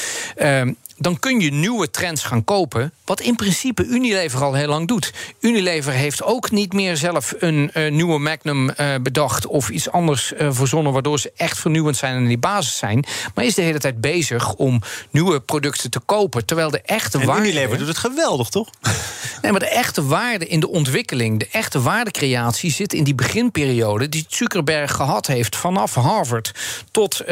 Dan 0.99 1.19
kun 1.19 1.41
je 1.41 1.53
nieuwe 1.53 1.91
trends 1.91 2.23
gaan 2.23 2.45
kopen. 2.45 2.93
Wat 3.05 3.21
in 3.21 3.37
principe 3.37 3.85
Unilever 3.85 4.43
al 4.43 4.55
heel 4.55 4.69
lang 4.69 4.89
doet. 4.89 5.13
Unilever 5.41 5.93
heeft 5.93 6.23
ook 6.23 6.51
niet 6.51 6.73
meer 6.73 6.97
zelf 6.97 7.35
een 7.39 7.71
uh, 7.75 7.91
nieuwe 7.91 8.19
Magnum 8.19 8.71
uh, 8.71 8.95
bedacht 9.03 9.47
of 9.47 9.69
iets 9.69 9.91
anders 9.91 10.33
uh, 10.33 10.49
verzonnen, 10.51 10.93
waardoor 10.93 11.19
ze 11.19 11.33
echt 11.37 11.59
vernieuwend 11.59 11.97
zijn 11.97 12.17
en 12.17 12.27
die 12.27 12.39
basis 12.39 12.77
zijn. 12.77 13.05
Maar 13.35 13.45
is 13.45 13.55
de 13.55 13.63
hele 13.63 13.79
tijd 13.79 14.01
bezig 14.01 14.55
om 14.55 14.83
nieuwe 15.11 15.41
producten 15.41 15.91
te 15.91 16.01
kopen. 16.01 16.45
Terwijl 16.45 16.71
de 16.71 16.81
echte 16.81 17.19
en 17.19 17.27
waarde. 17.27 17.43
Unilever 17.43 17.79
doet 17.79 17.89
het 17.89 17.99
geweldig, 17.99 18.49
toch? 18.49 18.71
Nee, 19.43 19.55
maar 19.55 19.61
de 19.61 19.71
echte 19.71 20.07
waarde 20.07 20.47
in 20.47 20.61
de 20.61 20.69
ontwikkeling, 20.69 21.39
de 21.39 21.49
echte 21.53 21.81
waardecreatie 21.81 22.71
zit 22.71 22.93
in 22.93 23.05
die 23.05 23.15
beginperiode 23.15 24.09
die 24.09 24.25
Zuckerberg 24.29 24.93
gehad 24.93 25.27
heeft 25.27 25.57
vanaf 25.57 25.95
Harvard 25.95 26.53
tot 26.91 27.25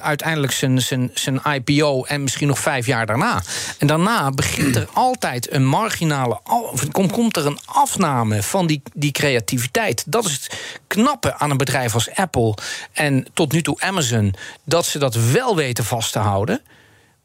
uiteindelijk 0.00 0.52
zijn, 0.52 0.82
zijn, 0.82 1.10
zijn 1.14 1.40
IPO 1.54 2.04
en 2.04 2.22
misschien 2.22 2.46
nog 2.46 2.58
vijf 2.58 2.86
jaar 2.86 3.01
daarna. 3.06 3.42
En 3.78 3.86
daarna 3.86 4.30
begint 4.30 4.76
er 4.76 4.88
altijd 4.92 5.52
een 5.52 5.66
marginale. 5.66 6.40
komt 7.10 7.36
er 7.36 7.46
een 7.46 7.58
afname 7.64 8.42
van 8.42 8.66
die, 8.66 8.82
die 8.94 9.12
creativiteit. 9.12 10.04
Dat 10.06 10.24
is 10.24 10.32
het 10.32 10.58
knappe 10.86 11.34
aan 11.34 11.50
een 11.50 11.56
bedrijf 11.56 11.94
als 11.94 12.14
Apple 12.14 12.54
en 12.92 13.26
tot 13.34 13.52
nu 13.52 13.62
toe 13.62 13.80
Amazon. 13.80 14.34
Dat 14.64 14.86
ze 14.86 14.98
dat 14.98 15.14
wel 15.14 15.56
weten 15.56 15.84
vast 15.84 16.12
te 16.12 16.18
houden. 16.18 16.60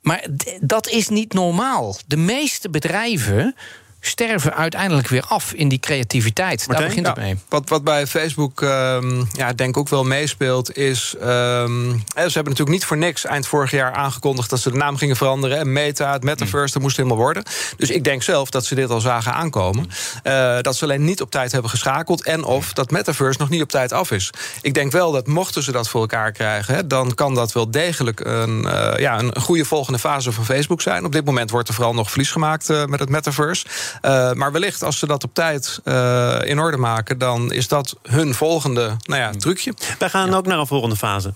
Maar 0.02 0.28
dat 0.60 0.88
is 0.88 1.08
niet 1.08 1.34
normaal. 1.34 1.96
De 2.06 2.18
meeste 2.18 2.70
bedrijven 2.70 3.56
sterven 4.00 4.56
uiteindelijk 4.56 5.08
weer 5.08 5.24
af 5.28 5.54
in 5.54 5.68
die 5.68 5.80
creativiteit. 5.80 6.68
Daar 6.68 6.84
begint 6.84 7.08
het 7.08 7.16
mee. 7.16 7.38
Wat, 7.50 7.70
wat 7.70 7.84
bij 7.84 8.08
Facebook 8.08 8.62
um, 8.62 9.28
ja, 9.32 9.54
denk 9.54 9.70
ik 9.70 9.78
ook 9.78 9.90
wel 9.90 10.04
meespeelt, 10.04 10.78
is. 10.78 11.16
Um, 11.22 12.04
ze 12.16 12.22
hebben 12.22 12.34
natuurlijk 12.34 12.70
niet 12.70 12.86
voor 12.86 12.98
niks 12.98 13.26
eind 13.26 13.48
vorig 13.48 13.72
jaar 13.72 13.94
aangekondigd 13.94 14.50
dat 14.50 14.60
ze 14.60 14.72
de 14.72 14.78
naam 14.78 14.98
gingen 14.98 15.16
veranderen. 15.16 15.58
En 15.58 15.74
Meta, 15.74 16.12
het 16.14 16.24
metaverse, 16.24 16.74
dat 16.74 16.82
moest 16.82 16.98
helemaal 16.98 17.18
worden. 17.18 17.44
Dus 17.78 17.90
ik 17.90 18.04
denk 18.04 18.24
zelf 18.24 18.50
dat 18.50 18.66
ze 18.66 18.76
dit 18.76 18.90
al 18.90 19.00
zagen 19.00 19.34
aankomen. 19.34 19.90
Uh, 20.24 20.58
dat 20.62 20.76
ze 20.76 20.84
alleen 20.84 21.04
niet 21.04 21.22
op 21.22 21.32
tijd 21.32 21.52
hebben 21.52 21.72
geschakeld. 21.72 22.24
En 22.24 22.44
of 22.44 22.74
dat 22.74 22.92
metaverse 22.92 23.40
nog 23.40 23.50
niet 23.50 23.62
op 23.62 23.70
tijd 23.70 23.92
af 23.92 24.12
is. 24.12 24.30
Ik 24.62 24.74
denk 24.74 24.92
wel 24.92 25.12
dat 25.12 25.28
mochten 25.28 25.64
ze 25.64 25.72
dat 25.72 25.90
voor 25.90 26.02
elkaar 26.02 26.32
krijgen, 26.32 26.76
hè, 26.76 26.88
dan 26.88 27.14
kan 27.14 27.36
dat 27.36 27.52
wel 27.52 27.72
degelijk 27.72 28.20
een, 28.20 28.64
uh, 28.66 28.94
ja, 28.98 29.20
een 29.20 29.42
goede 29.42 29.66
volgende 29.66 30.00
fase 30.00 30.32
van 30.32 30.46
Facebook 30.46 30.82
zijn. 30.82 31.06
Op 31.06 31.12
dit 31.12 31.26
moment 31.26 31.52
wordt 31.52 31.68
er 31.68 31.74
vooral 31.74 31.94
nog 31.94 32.10
verlies 32.10 32.32
gemaakt 32.32 32.70
uh, 32.70 32.86
met 32.86 33.00
het 33.00 33.10
metaverse. 33.10 33.66
Uh, 34.02 34.32
maar 34.32 34.52
wellicht 34.52 34.84
als 34.84 35.00
ze 35.00 35.08
dat 35.08 35.24
op 35.24 35.34
tijd 35.34 35.80
uh, 35.84 36.40
in 36.44 36.60
orde 36.60 36.78
maken, 36.78 37.18
dan 37.18 37.52
is 37.52 37.68
dat 37.68 37.96
hun 38.04 38.34
volgende 38.34 38.98
nou 39.04 39.22
ja, 39.22 39.32
trucje. 39.32 39.74
Wij 40.00 40.10
gaan 40.10 40.30
ja. 40.30 40.36
ook 40.36 40.46
naar 40.46 40.60
een 40.60 40.68
volgende 40.68 40.96
fase. 40.96 41.34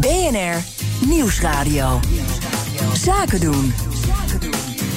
BNR 0.00 0.62
Nieuwsradio. 1.00 2.00
Zaken 2.94 3.40
doen. 3.40 3.74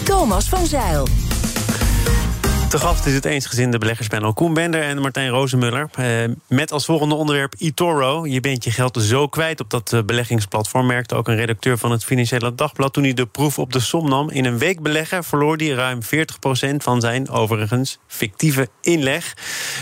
Thomas 0.03 0.49
van 0.49 0.65
Zeil. 0.65 1.28
Te 2.69 2.79
gast 2.79 3.05
is 3.05 3.13
het 3.13 3.25
eensgezinde 3.25 3.77
beleggerspanel 3.77 4.33
Koen 4.33 4.53
Bender 4.53 4.81
en 4.81 5.01
Martijn 5.01 5.29
Rozenmuller. 5.29 5.89
Eh, 5.93 6.05
met 6.47 6.71
als 6.71 6.85
volgende 6.85 7.15
onderwerp 7.15 7.53
eToro. 7.57 8.27
Je 8.27 8.39
bent 8.39 8.63
je 8.63 8.71
geld 8.71 8.97
zo 9.01 9.27
kwijt 9.27 9.59
op 9.59 9.69
dat 9.69 10.01
beleggingsplatform. 10.05 10.85
Merkte 10.85 11.15
ook 11.15 11.27
een 11.27 11.35
redacteur 11.35 11.77
van 11.77 11.91
het 11.91 12.03
Financiële 12.03 12.55
Dagblad. 12.55 12.93
Toen 12.93 13.03
hij 13.03 13.13
de 13.13 13.25
proef 13.25 13.59
op 13.59 13.73
de 13.73 13.79
som 13.79 14.09
nam. 14.09 14.29
In 14.29 14.45
een 14.45 14.57
week 14.57 14.81
beleggen 14.81 15.23
verloor 15.23 15.57
hij 15.57 15.67
ruim 15.67 15.99
40% 16.03 16.83
van 16.83 17.01
zijn 17.01 17.29
overigens 17.29 17.99
fictieve 18.07 18.69
inleg. 18.81 19.33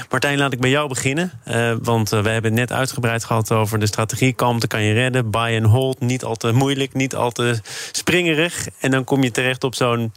Martijn, 0.09 0.37
laat 0.37 0.53
ik 0.53 0.59
bij 0.59 0.69
jou 0.69 0.87
beginnen. 0.87 1.31
Uh, 1.47 1.75
want 1.81 2.09
we 2.09 2.29
hebben 2.29 2.53
net 2.53 2.71
uitgebreid 2.71 3.23
gehad 3.23 3.51
over 3.51 3.79
de 3.79 3.87
strategie. 3.87 4.33
Kalmte 4.33 4.67
kan 4.67 4.83
je 4.83 4.93
redden. 4.93 5.31
Buy 5.31 5.57
and 5.57 5.71
hold. 5.71 5.99
Niet 5.99 6.23
al 6.23 6.35
te 6.35 6.51
moeilijk, 6.51 6.93
niet 6.93 7.15
al 7.15 7.31
te 7.31 7.59
springerig. 7.91 8.67
En 8.79 8.91
dan 8.91 9.03
kom 9.03 9.23
je 9.23 9.31
terecht 9.31 9.63
op 9.63 9.75
zo'n 9.75 10.11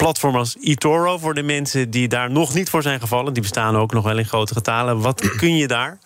platform 0.00 0.36
als 0.36 0.56
eToro 0.60 1.18
voor 1.18 1.34
de 1.34 1.42
mensen 1.42 1.90
die 1.90 2.08
daar 2.08 2.30
nog 2.30 2.54
niet 2.54 2.70
voor 2.70 2.82
zijn 2.82 3.00
gevallen. 3.00 3.32
Die 3.32 3.42
bestaan 3.42 3.76
ook 3.76 3.92
nog 3.92 4.04
wel 4.04 4.18
in 4.18 4.24
grote 4.24 4.54
getalen. 4.54 5.00
Wat 5.00 5.36
kun 5.36 5.56
je 5.56 5.66
daar? 5.66 5.98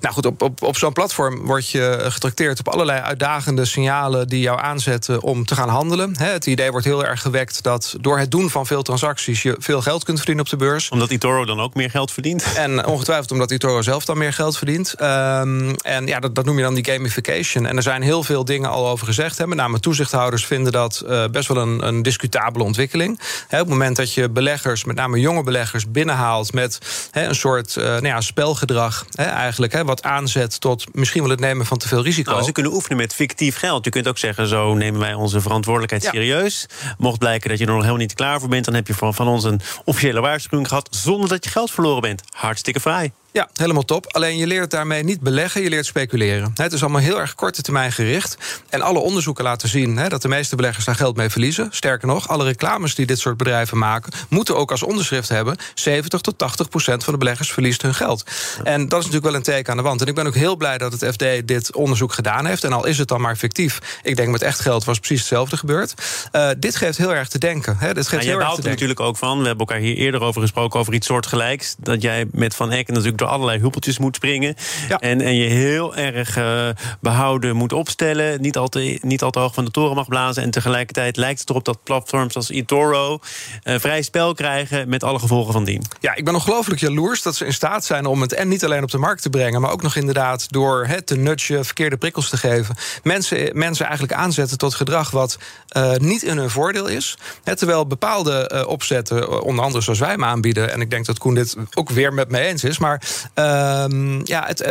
Nou 0.00 0.14
goed, 0.14 0.26
op, 0.26 0.42
op, 0.42 0.62
op 0.62 0.76
zo'n 0.76 0.92
platform 0.92 1.46
word 1.46 1.70
je 1.70 1.98
getrakteerd 2.08 2.58
op 2.58 2.68
allerlei 2.68 3.00
uitdagende 3.00 3.64
signalen 3.64 4.28
die 4.28 4.40
jou 4.40 4.60
aanzetten 4.60 5.22
om 5.22 5.44
te 5.44 5.54
gaan 5.54 5.68
handelen. 5.68 6.18
Het 6.18 6.46
idee 6.46 6.70
wordt 6.70 6.86
heel 6.86 7.04
erg 7.04 7.22
gewekt 7.22 7.62
dat 7.62 7.94
door 8.00 8.18
het 8.18 8.30
doen 8.30 8.50
van 8.50 8.66
veel 8.66 8.82
transacties 8.82 9.42
je 9.42 9.56
veel 9.58 9.82
geld 9.82 10.04
kunt 10.04 10.16
verdienen 10.16 10.44
op 10.44 10.50
de 10.50 10.56
beurs. 10.56 10.88
Omdat 10.88 11.10
eToro 11.10 11.44
dan 11.44 11.60
ook 11.60 11.74
meer 11.74 11.90
geld 11.90 12.12
verdient? 12.12 12.52
En 12.56 12.86
ongetwijfeld 12.86 13.30
omdat 13.30 13.50
eToro 13.50 13.82
zelf 13.82 14.04
dan 14.04 14.18
meer 14.18 14.32
geld 14.32 14.56
verdient. 14.56 14.94
Um, 15.00 15.74
en 15.76 16.06
ja, 16.06 16.20
dat, 16.20 16.34
dat 16.34 16.44
noem 16.44 16.56
je 16.56 16.62
dan 16.62 16.74
die 16.74 16.84
gamification. 16.84 17.66
En 17.66 17.76
er 17.76 17.82
zijn 17.82 18.02
heel 18.02 18.22
veel 18.22 18.44
dingen 18.44 18.70
al 18.70 18.88
over 18.88 19.06
gezegd. 19.06 19.38
Hè. 19.38 19.46
Met 19.46 19.58
name 19.58 19.80
toezichthouders 19.80 20.46
vinden 20.46 20.72
dat 20.72 21.02
uh, 21.06 21.24
best 21.30 21.48
wel 21.48 21.56
een, 21.56 21.86
een 21.86 22.02
discutabele 22.02 22.64
ontwikkeling. 22.64 23.20
Op 23.44 23.58
het 23.58 23.68
moment 23.68 23.96
dat 23.96 24.14
je 24.14 24.28
beleggers, 24.28 24.84
met 24.84 24.96
name 24.96 25.20
jonge 25.20 25.42
beleggers, 25.42 25.90
binnenhaalt 25.90 26.52
met 26.52 26.78
een 27.12 27.34
soort 27.34 27.74
uh, 27.76 27.84
nou 27.84 28.06
ja, 28.06 28.20
spelgedrag 28.20 29.06
hè, 29.12 29.24
eigenlijk. 29.48 29.72
Hè, 29.72 29.84
wat 29.84 30.02
aanzet 30.02 30.60
tot 30.60 30.84
misschien 30.94 31.20
wel 31.20 31.30
het 31.30 31.40
nemen 31.40 31.66
van 31.66 31.78
te 31.78 31.88
veel 31.88 32.02
risico. 32.02 32.30
Nou, 32.30 32.44
ze 32.44 32.52
kunnen 32.52 32.72
oefenen 32.72 32.96
met 32.96 33.14
fictief 33.14 33.56
geld. 33.56 33.84
Je 33.84 33.90
kunt 33.90 34.08
ook 34.08 34.18
zeggen, 34.18 34.46
zo 34.46 34.74
nemen 34.74 35.00
wij 35.00 35.14
onze 35.14 35.40
verantwoordelijkheid 35.40 36.02
ja. 36.02 36.10
serieus. 36.10 36.66
Mocht 36.98 37.18
blijken 37.18 37.48
dat 37.48 37.58
je 37.58 37.64
er 37.64 37.70
nog 37.70 37.80
helemaal 37.80 38.02
niet 38.02 38.14
klaar 38.14 38.40
voor 38.40 38.48
bent... 38.48 38.64
dan 38.64 38.74
heb 38.74 38.86
je 38.86 38.94
van, 38.94 39.14
van 39.14 39.28
ons 39.28 39.44
een 39.44 39.60
officiële 39.84 40.20
waarschuwing 40.20 40.68
gehad... 40.68 40.88
zonder 40.90 41.28
dat 41.28 41.44
je 41.44 41.50
geld 41.50 41.70
verloren 41.70 42.02
bent. 42.02 42.22
Hartstikke 42.30 42.80
vrij. 42.80 43.12
Ja, 43.38 43.48
helemaal 43.54 43.84
top. 43.84 44.12
Alleen 44.12 44.36
je 44.36 44.46
leert 44.46 44.70
daarmee 44.70 45.04
niet 45.04 45.20
beleggen, 45.20 45.62
je 45.62 45.68
leert 45.68 45.86
speculeren. 45.86 46.50
Het 46.54 46.72
is 46.72 46.82
allemaal 46.82 47.00
heel 47.00 47.20
erg 47.20 47.34
korte 47.34 47.62
termijn 47.62 47.92
gericht. 47.92 48.36
En 48.68 48.80
alle 48.80 48.98
onderzoeken 48.98 49.44
laten 49.44 49.68
zien 49.68 49.96
hè, 49.96 50.08
dat 50.08 50.22
de 50.22 50.28
meeste 50.28 50.56
beleggers 50.56 50.84
daar 50.84 50.94
geld 50.94 51.16
mee 51.16 51.28
verliezen. 51.28 51.68
Sterker 51.70 52.08
nog, 52.08 52.28
alle 52.28 52.44
reclames 52.44 52.94
die 52.94 53.06
dit 53.06 53.18
soort 53.18 53.36
bedrijven 53.36 53.78
maken, 53.78 54.12
moeten 54.28 54.56
ook 54.56 54.70
als 54.70 54.82
onderschrift 54.82 55.28
hebben: 55.28 55.56
70 55.74 56.20
tot 56.20 56.38
80 56.38 56.68
procent 56.68 57.04
van 57.04 57.12
de 57.12 57.18
beleggers 57.18 57.52
verliest 57.52 57.82
hun 57.82 57.94
geld. 57.94 58.24
En 58.64 58.88
dat 58.88 58.98
is 58.98 59.04
natuurlijk 59.04 59.24
wel 59.24 59.34
een 59.34 59.42
teken 59.42 59.70
aan 59.70 59.76
de 59.76 59.82
wand. 59.82 60.00
En 60.00 60.06
ik 60.06 60.14
ben 60.14 60.26
ook 60.26 60.34
heel 60.34 60.56
blij 60.56 60.78
dat 60.78 60.92
het 60.92 61.04
FD 61.12 61.46
dit 61.48 61.74
onderzoek 61.74 62.12
gedaan 62.12 62.46
heeft. 62.46 62.64
En 62.64 62.72
al 62.72 62.86
is 62.86 62.98
het 62.98 63.08
dan 63.08 63.20
maar 63.20 63.36
fictief, 63.36 64.00
ik 64.02 64.16
denk 64.16 64.28
met 64.28 64.42
echt 64.42 64.60
geld 64.60 64.84
was 64.84 64.98
precies 64.98 65.18
hetzelfde 65.18 65.56
gebeurd. 65.56 65.94
Uh, 66.32 66.48
dit 66.58 66.76
geeft 66.76 66.98
heel 66.98 67.14
erg 67.14 67.28
te 67.28 67.38
denken. 67.38 67.76
Hè. 67.78 67.94
Dit 67.94 68.08
geeft 68.08 68.24
ja, 68.24 68.30
heel 68.30 68.40
jij 68.40 68.54
te 68.54 68.62
er 68.62 68.68
natuurlijk 68.68 69.00
ook 69.00 69.16
van. 69.16 69.40
We 69.40 69.46
hebben 69.46 69.66
elkaar 69.66 69.82
hier 69.82 69.96
eerder 69.96 70.20
over 70.20 70.40
gesproken 70.40 70.80
over 70.80 70.94
iets 70.94 71.06
soortgelijks. 71.06 71.74
Dat 71.78 72.02
jij 72.02 72.26
met 72.32 72.54
Van 72.54 72.70
Eck 72.70 72.88
natuurlijk 72.88 73.16
allerlei 73.28 73.58
huppeltjes 73.58 73.98
moet 73.98 74.16
springen. 74.16 74.54
Ja. 74.88 74.98
En, 74.98 75.20
en 75.20 75.34
je 75.34 75.48
heel 75.48 75.96
erg 75.96 76.36
uh, 76.38 76.68
behouden 77.00 77.56
moet 77.56 77.72
opstellen. 77.72 78.40
Niet 78.40 78.56
al, 78.56 78.68
te, 78.68 78.98
niet 79.02 79.22
al 79.22 79.30
te 79.30 79.38
hoog 79.38 79.54
van 79.54 79.64
de 79.64 79.70
toren 79.70 79.96
mag 79.96 80.08
blazen. 80.08 80.42
En 80.42 80.50
tegelijkertijd 80.50 81.16
lijkt 81.16 81.40
het 81.40 81.50
erop 81.50 81.64
dat 81.64 81.82
platforms 81.82 82.34
als 82.34 82.50
eToro 82.50 83.18
uh, 83.64 83.78
vrij 83.78 84.02
spel 84.02 84.34
krijgen 84.34 84.88
met 84.88 85.04
alle 85.04 85.18
gevolgen 85.18 85.52
van 85.52 85.64
dien. 85.64 85.84
Ja, 86.00 86.14
ik 86.14 86.24
ben 86.24 86.34
ongelooflijk 86.34 86.80
jaloers 86.80 87.22
dat 87.22 87.36
ze 87.36 87.44
in 87.44 87.52
staat 87.52 87.84
zijn 87.84 88.06
om 88.06 88.20
het 88.20 88.32
en 88.32 88.48
niet 88.48 88.64
alleen 88.64 88.82
op 88.82 88.90
de 88.90 88.98
markt 88.98 89.22
te 89.22 89.30
brengen, 89.30 89.60
maar 89.60 89.70
ook 89.70 89.82
nog 89.82 89.96
inderdaad 89.96 90.52
door 90.52 90.86
het 90.86 91.06
te 91.06 91.16
nudgen, 91.16 91.64
verkeerde 91.64 91.96
prikkels 91.96 92.28
te 92.28 92.36
geven. 92.36 92.76
Mensen, 93.02 93.58
mensen 93.58 93.84
eigenlijk 93.84 94.18
aanzetten 94.18 94.58
tot 94.58 94.74
gedrag 94.74 95.10
wat 95.10 95.38
uh, 95.76 95.94
niet 95.94 96.22
in 96.22 96.36
hun 96.36 96.50
voordeel 96.50 96.86
is. 96.86 97.18
He, 97.44 97.56
terwijl 97.56 97.86
bepaalde 97.86 98.66
opzetten, 98.68 99.42
onder 99.42 99.64
andere 99.64 99.82
zoals 99.82 99.98
wij 99.98 100.10
hem 100.10 100.24
aanbieden, 100.24 100.72
en 100.72 100.80
ik 100.80 100.90
denk 100.90 101.06
dat 101.06 101.18
Koen 101.18 101.34
dit 101.34 101.56
ook 101.74 101.90
weer 101.90 102.12
met 102.12 102.30
me 102.30 102.38
eens 102.38 102.64
is, 102.64 102.78
maar 102.78 103.02
um, 103.34 104.20
ja, 104.24 104.44
het, 104.46 104.60
uh, 104.60 104.68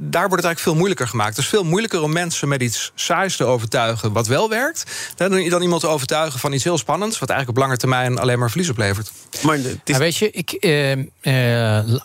daar 0.00 0.28
wordt 0.28 0.42
het 0.42 0.44
eigenlijk 0.44 0.58
veel 0.58 0.74
moeilijker 0.74 1.08
gemaakt. 1.08 1.36
Het 1.36 1.44
is 1.44 1.50
veel 1.50 1.64
moeilijker 1.64 2.02
om 2.02 2.12
mensen 2.12 2.48
met 2.48 2.62
iets 2.62 2.92
saais 2.94 3.36
te 3.36 3.44
overtuigen 3.44 4.12
wat 4.12 4.26
wel 4.26 4.48
werkt, 4.48 4.84
dan, 5.16 5.48
dan 5.48 5.62
iemand 5.62 5.80
te 5.80 5.86
overtuigen 5.86 6.40
van 6.40 6.52
iets 6.52 6.64
heel 6.64 6.78
spannends, 6.78 7.18
wat 7.18 7.28
eigenlijk 7.28 7.58
op 7.58 7.64
lange 7.64 7.78
termijn 7.78 8.18
alleen 8.18 8.38
maar 8.38 8.50
verlies 8.50 8.70
oplevert. 8.70 9.10
Maar 9.42 9.56
is... 9.56 9.64
ja, 9.84 9.98
weet 9.98 10.16
je, 10.16 10.30
ik, 10.30 10.56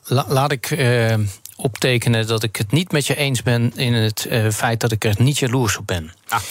la, 0.03 0.25
laat 0.27 0.51
ik 0.51 0.71
optekenen 1.55 2.27
dat 2.27 2.43
ik 2.43 2.55
het 2.55 2.71
niet 2.71 2.91
met 2.91 3.07
je 3.07 3.15
eens 3.15 3.43
ben 3.43 3.71
in 3.75 3.93
het 3.93 4.27
uh, 4.29 4.49
feit 4.49 4.79
dat 4.79 4.91
ik 4.91 5.05
er 5.05 5.15
niet 5.17 5.37
jaloers 5.37 5.77
op 5.77 5.87
ben. 5.87 6.11
Ah. 6.27 6.41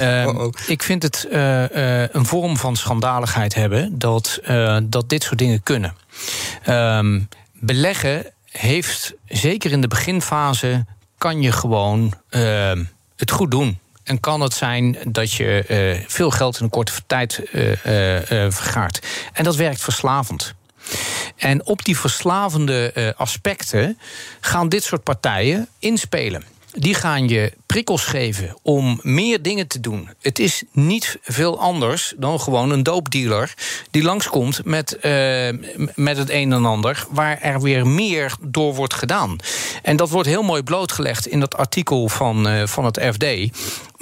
uh, 0.00 0.26
oh 0.28 0.40
oh. 0.40 0.52
Ik 0.66 0.82
vind 0.82 1.02
het 1.02 1.26
uh, 1.30 2.08
een 2.08 2.26
vorm 2.26 2.56
van 2.56 2.76
schandaligheid 2.76 3.54
hebben 3.54 3.98
dat, 3.98 4.40
dat 4.82 5.08
dit 5.08 5.22
soort 5.22 5.38
dingen 5.38 5.62
kunnen. 5.62 5.94
Um, 6.68 7.28
beleggen 7.52 8.26
heeft, 8.52 9.12
zeker 9.26 9.72
in 9.72 9.80
de 9.80 9.88
beginfase, 9.88 10.84
kan 11.18 11.42
je 11.42 11.52
gewoon 11.52 12.14
het 13.16 13.30
goed 13.30 13.50
doen. 13.50 13.78
En 14.04 14.20
kan 14.20 14.40
het 14.40 14.54
zijn 14.54 14.96
dat 15.06 15.32
je 15.32 15.64
uh, 15.68 16.04
veel 16.08 16.30
geld 16.30 16.58
in 16.58 16.64
een 16.64 16.70
korte 16.70 16.92
tijd 17.06 17.42
uh, 17.52 17.70
uh, 17.70 17.76
vergaart. 18.50 19.06
En 19.32 19.44
dat 19.44 19.56
werkt 19.56 19.80
verslavend. 19.80 20.54
En 21.36 21.66
op 21.66 21.84
die 21.84 21.98
verslavende 21.98 23.14
aspecten 23.16 23.98
gaan 24.40 24.68
dit 24.68 24.82
soort 24.82 25.02
partijen 25.02 25.68
inspelen. 25.78 26.44
Die 26.72 26.94
gaan 26.94 27.28
je 27.28 27.52
prikkels 27.72 28.04
geven 28.04 28.56
om 28.62 29.00
meer 29.02 29.42
dingen 29.42 29.66
te 29.66 29.80
doen. 29.80 30.08
Het 30.20 30.38
is 30.38 30.62
niet 30.72 31.18
veel 31.22 31.60
anders 31.60 32.14
dan 32.16 32.40
gewoon 32.40 32.70
een 32.70 32.82
doopdealer 32.82 33.54
die 33.90 34.02
langskomt 34.02 34.64
met, 34.64 34.96
uh, 34.96 35.48
met 35.94 36.16
het 36.16 36.30
een 36.30 36.52
en 36.52 36.64
ander, 36.64 37.06
waar 37.10 37.38
er 37.40 37.60
weer 37.60 37.86
meer 37.86 38.34
door 38.40 38.74
wordt 38.74 38.94
gedaan. 38.94 39.36
En 39.82 39.96
dat 39.96 40.10
wordt 40.10 40.28
heel 40.28 40.42
mooi 40.42 40.62
blootgelegd 40.62 41.26
in 41.26 41.40
dat 41.40 41.56
artikel 41.56 42.08
van, 42.08 42.48
uh, 42.48 42.66
van 42.66 42.84
het 42.84 43.00
FD. 43.12 43.24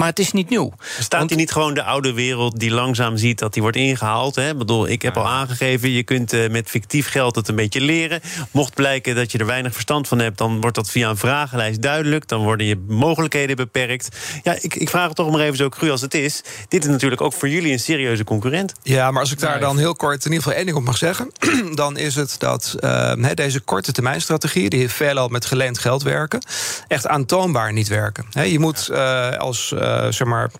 Maar 0.01 0.09
het 0.09 0.19
is 0.19 0.33
niet 0.33 0.49
nieuw. 0.49 0.73
Staat 0.99 1.19
Want... 1.19 1.31
hier 1.31 1.39
niet 1.39 1.53
gewoon 1.53 1.75
de 1.75 1.83
oude 1.83 2.13
wereld 2.13 2.61
die 2.61 2.71
langzaam 2.71 3.17
ziet 3.17 3.39
dat 3.39 3.53
die 3.53 3.63
wordt 3.63 3.77
ingehaald? 3.77 4.35
Hè? 4.35 4.51
Ik 4.51 4.59
bedoel, 4.59 4.89
ik 4.89 5.03
heb 5.03 5.17
al 5.17 5.29
aangegeven, 5.29 5.91
je 5.91 6.03
kunt 6.03 6.33
uh, 6.33 6.51
met 6.51 6.69
fictief 6.69 7.09
geld 7.09 7.37
het 7.37 7.49
een 7.49 7.57
beetje 7.57 7.81
leren. 7.81 8.21
Mocht 8.51 8.75
blijken 8.75 9.15
dat 9.15 9.33
je 9.33 9.39
er 9.39 9.47
weinig 9.47 9.73
verstand 9.73 10.09
van 10.09 10.19
hebt, 10.19 10.39
dan 10.39 10.61
wordt 10.61 10.77
dat 10.77 10.91
via 10.91 11.09
een 11.09 11.17
vragenlijst 11.17 11.83
duidelijk. 11.83 12.29
Dan 12.29 12.43
worden 12.43 12.67
je 12.67 12.85
mogelijkheden 12.89 13.57
beperkt. 13.61 14.17
Ja, 14.43 14.57
ik, 14.61 14.75
ik 14.75 14.89
vraag 14.89 15.07
het 15.07 15.17
toch 15.17 15.31
maar 15.31 15.41
even 15.41 15.57
zo 15.57 15.69
cru 15.69 15.91
als 15.91 16.01
het 16.01 16.15
is. 16.15 16.43
Dit 16.69 16.85
is 16.85 16.91
natuurlijk 16.91 17.21
ook 17.21 17.33
voor 17.33 17.49
jullie 17.49 17.73
een 17.73 17.81
serieuze 17.81 18.25
concurrent. 18.25 18.73
Ja, 18.83 19.11
maar 19.11 19.21
als 19.21 19.33
ik 19.33 19.39
daar 19.39 19.61
dan 19.61 19.79
heel 19.79 19.95
kort 19.95 20.25
in 20.25 20.33
ieder 20.33 20.43
geval 20.43 20.57
één 20.57 20.67
ding 20.67 20.77
op 20.77 20.85
mag 20.85 20.97
zeggen, 20.97 21.31
dan 21.75 21.97
is 21.97 22.15
het 22.15 22.35
dat 22.39 22.77
uh, 22.81 23.29
deze 23.35 23.61
korte 23.61 23.93
termijn 23.93 24.21
strategie, 24.21 24.69
die 24.71 24.89
veelal 24.89 25.29
met 25.29 25.47
geleend 25.47 25.79
geld 25.79 26.03
werken, 26.03 26.43
echt 26.89 27.07
aantoonbaar 27.07 27.73
niet 27.73 27.89
werken. 27.89 28.27
Je 28.31 28.59
moet 28.59 28.89
uh, 28.91 29.31
als 29.31 29.73
uh, 29.75 30.07
zeg 30.11 30.27
maar 30.27 30.51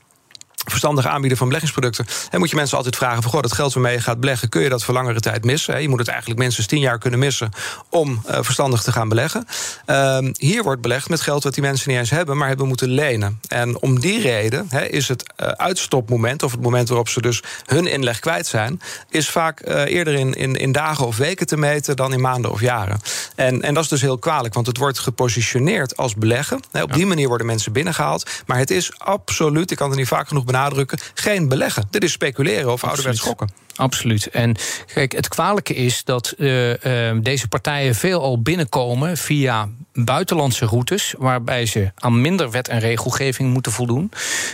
verstandig 0.67 1.07
aanbieden 1.07 1.39
van 1.39 1.47
beleggingsproducten. 1.47 2.07
En 2.31 2.39
moet 2.39 2.51
je 2.51 2.57
mensen 2.57 2.77
altijd 2.77 2.97
vragen: 2.97 3.23
van, 3.23 3.31
goh, 3.31 3.43
dat 3.43 3.53
geld 3.53 3.73
waarmee 3.73 3.95
je 3.95 4.01
gaat 4.01 4.21
beleggen, 4.21 4.49
kun 4.49 4.63
je 4.63 4.69
dat 4.69 4.85
voor 4.85 4.95
langere 4.95 5.21
tijd 5.21 5.45
missen? 5.45 5.83
Je 5.83 5.89
moet 5.89 5.99
het 5.99 6.09
eigenlijk 6.09 6.41
minstens 6.41 6.67
tien 6.67 6.81
jaar 6.81 6.99
kunnen 6.99 7.19
missen 7.19 7.51
om 7.89 8.23
uh, 8.29 8.39
verstandig 8.41 8.83
te 8.83 8.93
gaan 8.93 9.09
beleggen. 9.09 9.47
Uh, 9.87 10.19
hier 10.33 10.63
wordt 10.63 10.83
belegd 10.83 11.09
met 11.09 11.21
geld 11.21 11.43
wat 11.43 11.55
die 11.55 11.63
mensen 11.63 11.91
niet 11.91 11.99
eens 11.99 12.11
hebben, 12.11 12.37
maar 12.37 12.49
hebben 12.49 12.69
moeten 12.69 12.89
lenen. 12.89 13.41
En 13.49 13.81
om 13.81 14.01
die 14.01 14.21
reden 14.21 14.67
he, 14.69 14.85
is 14.89 15.09
het 15.09 15.33
uh, 15.37 15.49
uitstopmoment, 15.49 16.43
of 16.43 16.53
het 16.53 16.63
moment 16.63 16.89
waarop 16.89 17.09
ze 17.09 17.23
dus 17.23 17.43
hun 17.65 17.87
inleg 17.87 18.19
kwijt 18.19 18.47
zijn, 18.47 18.81
is 19.09 19.31
vaak 19.31 19.69
uh, 19.69 19.83
eerder 19.85 20.15
in, 20.15 20.33
in, 20.33 20.55
in 20.55 20.73
dagen 20.73 21.07
of 21.07 21.17
weken 21.17 21.47
te 21.47 21.57
meten 21.57 21.97
dan 21.97 22.13
in 22.13 22.21
maanden 22.21 22.51
of 22.51 22.61
jaren. 22.61 23.01
En, 23.35 23.63
en 23.63 23.75
dat 23.75 23.83
is 23.83 23.89
dus 23.89 24.01
heel 24.01 24.19
kwalijk, 24.19 24.55
want 24.55 24.67
het 24.67 24.77
wordt 24.77 24.99
gepositioneerd 24.99 25.97
als 25.97 26.15
beleggen. 26.15 26.61
He, 26.71 26.83
op 26.83 26.93
die 26.93 27.07
manier 27.07 27.29
worden 27.29 27.47
mensen 27.47 27.73
binnengehaald. 27.73 28.31
Maar 28.47 28.59
het 28.59 28.71
is 28.71 28.99
absoluut, 28.99 29.71
ik 29.71 29.77
kan 29.77 29.89
het 29.89 29.99
niet 29.99 30.09
vaak 30.09 30.29
genoeg 30.29 30.45
benadrukken, 30.51 30.99
geen 31.15 31.49
beleggen. 31.49 31.85
Dit 31.91 32.05
is 32.05 32.13
speculeren 32.13 32.73
of 32.73 32.85
ouderwets 32.85 33.19
schokken. 33.19 33.51
Absoluut. 33.77 34.27
En 34.27 34.57
kijk, 34.95 35.13
het 35.13 35.29
kwalijke 35.29 35.75
is 35.75 36.05
dat 36.05 36.35
uh, 36.39 36.69
uh, 36.69 36.77
deze 37.23 37.49
partijen 37.49 37.95
veelal 37.95 38.43
binnenkomen 38.43 39.17
via 39.17 39.69
buitenlandse 39.93 40.67
routes, 40.67 41.15
waarbij 41.19 41.67
ze 41.67 41.91
aan 41.95 42.21
minder 42.21 42.51
wet 42.51 42.69
en 42.69 42.79
regelgeving 42.79 43.53
moeten 43.53 43.73
voldoen. 43.73 44.11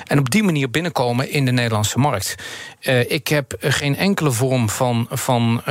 En 0.06 0.18
op 0.18 0.30
die 0.30 0.42
manier 0.42 0.70
binnenkomen 0.70 1.30
in 1.30 1.44
de 1.44 1.52
Nederlandse 1.52 1.98
markt. 1.98 2.34
Uh, 2.82 3.10
ik 3.10 3.28
heb 3.28 3.56
geen 3.60 3.96
enkele 3.96 4.30
vorm 4.30 4.68
van, 4.68 5.06
van 5.10 5.62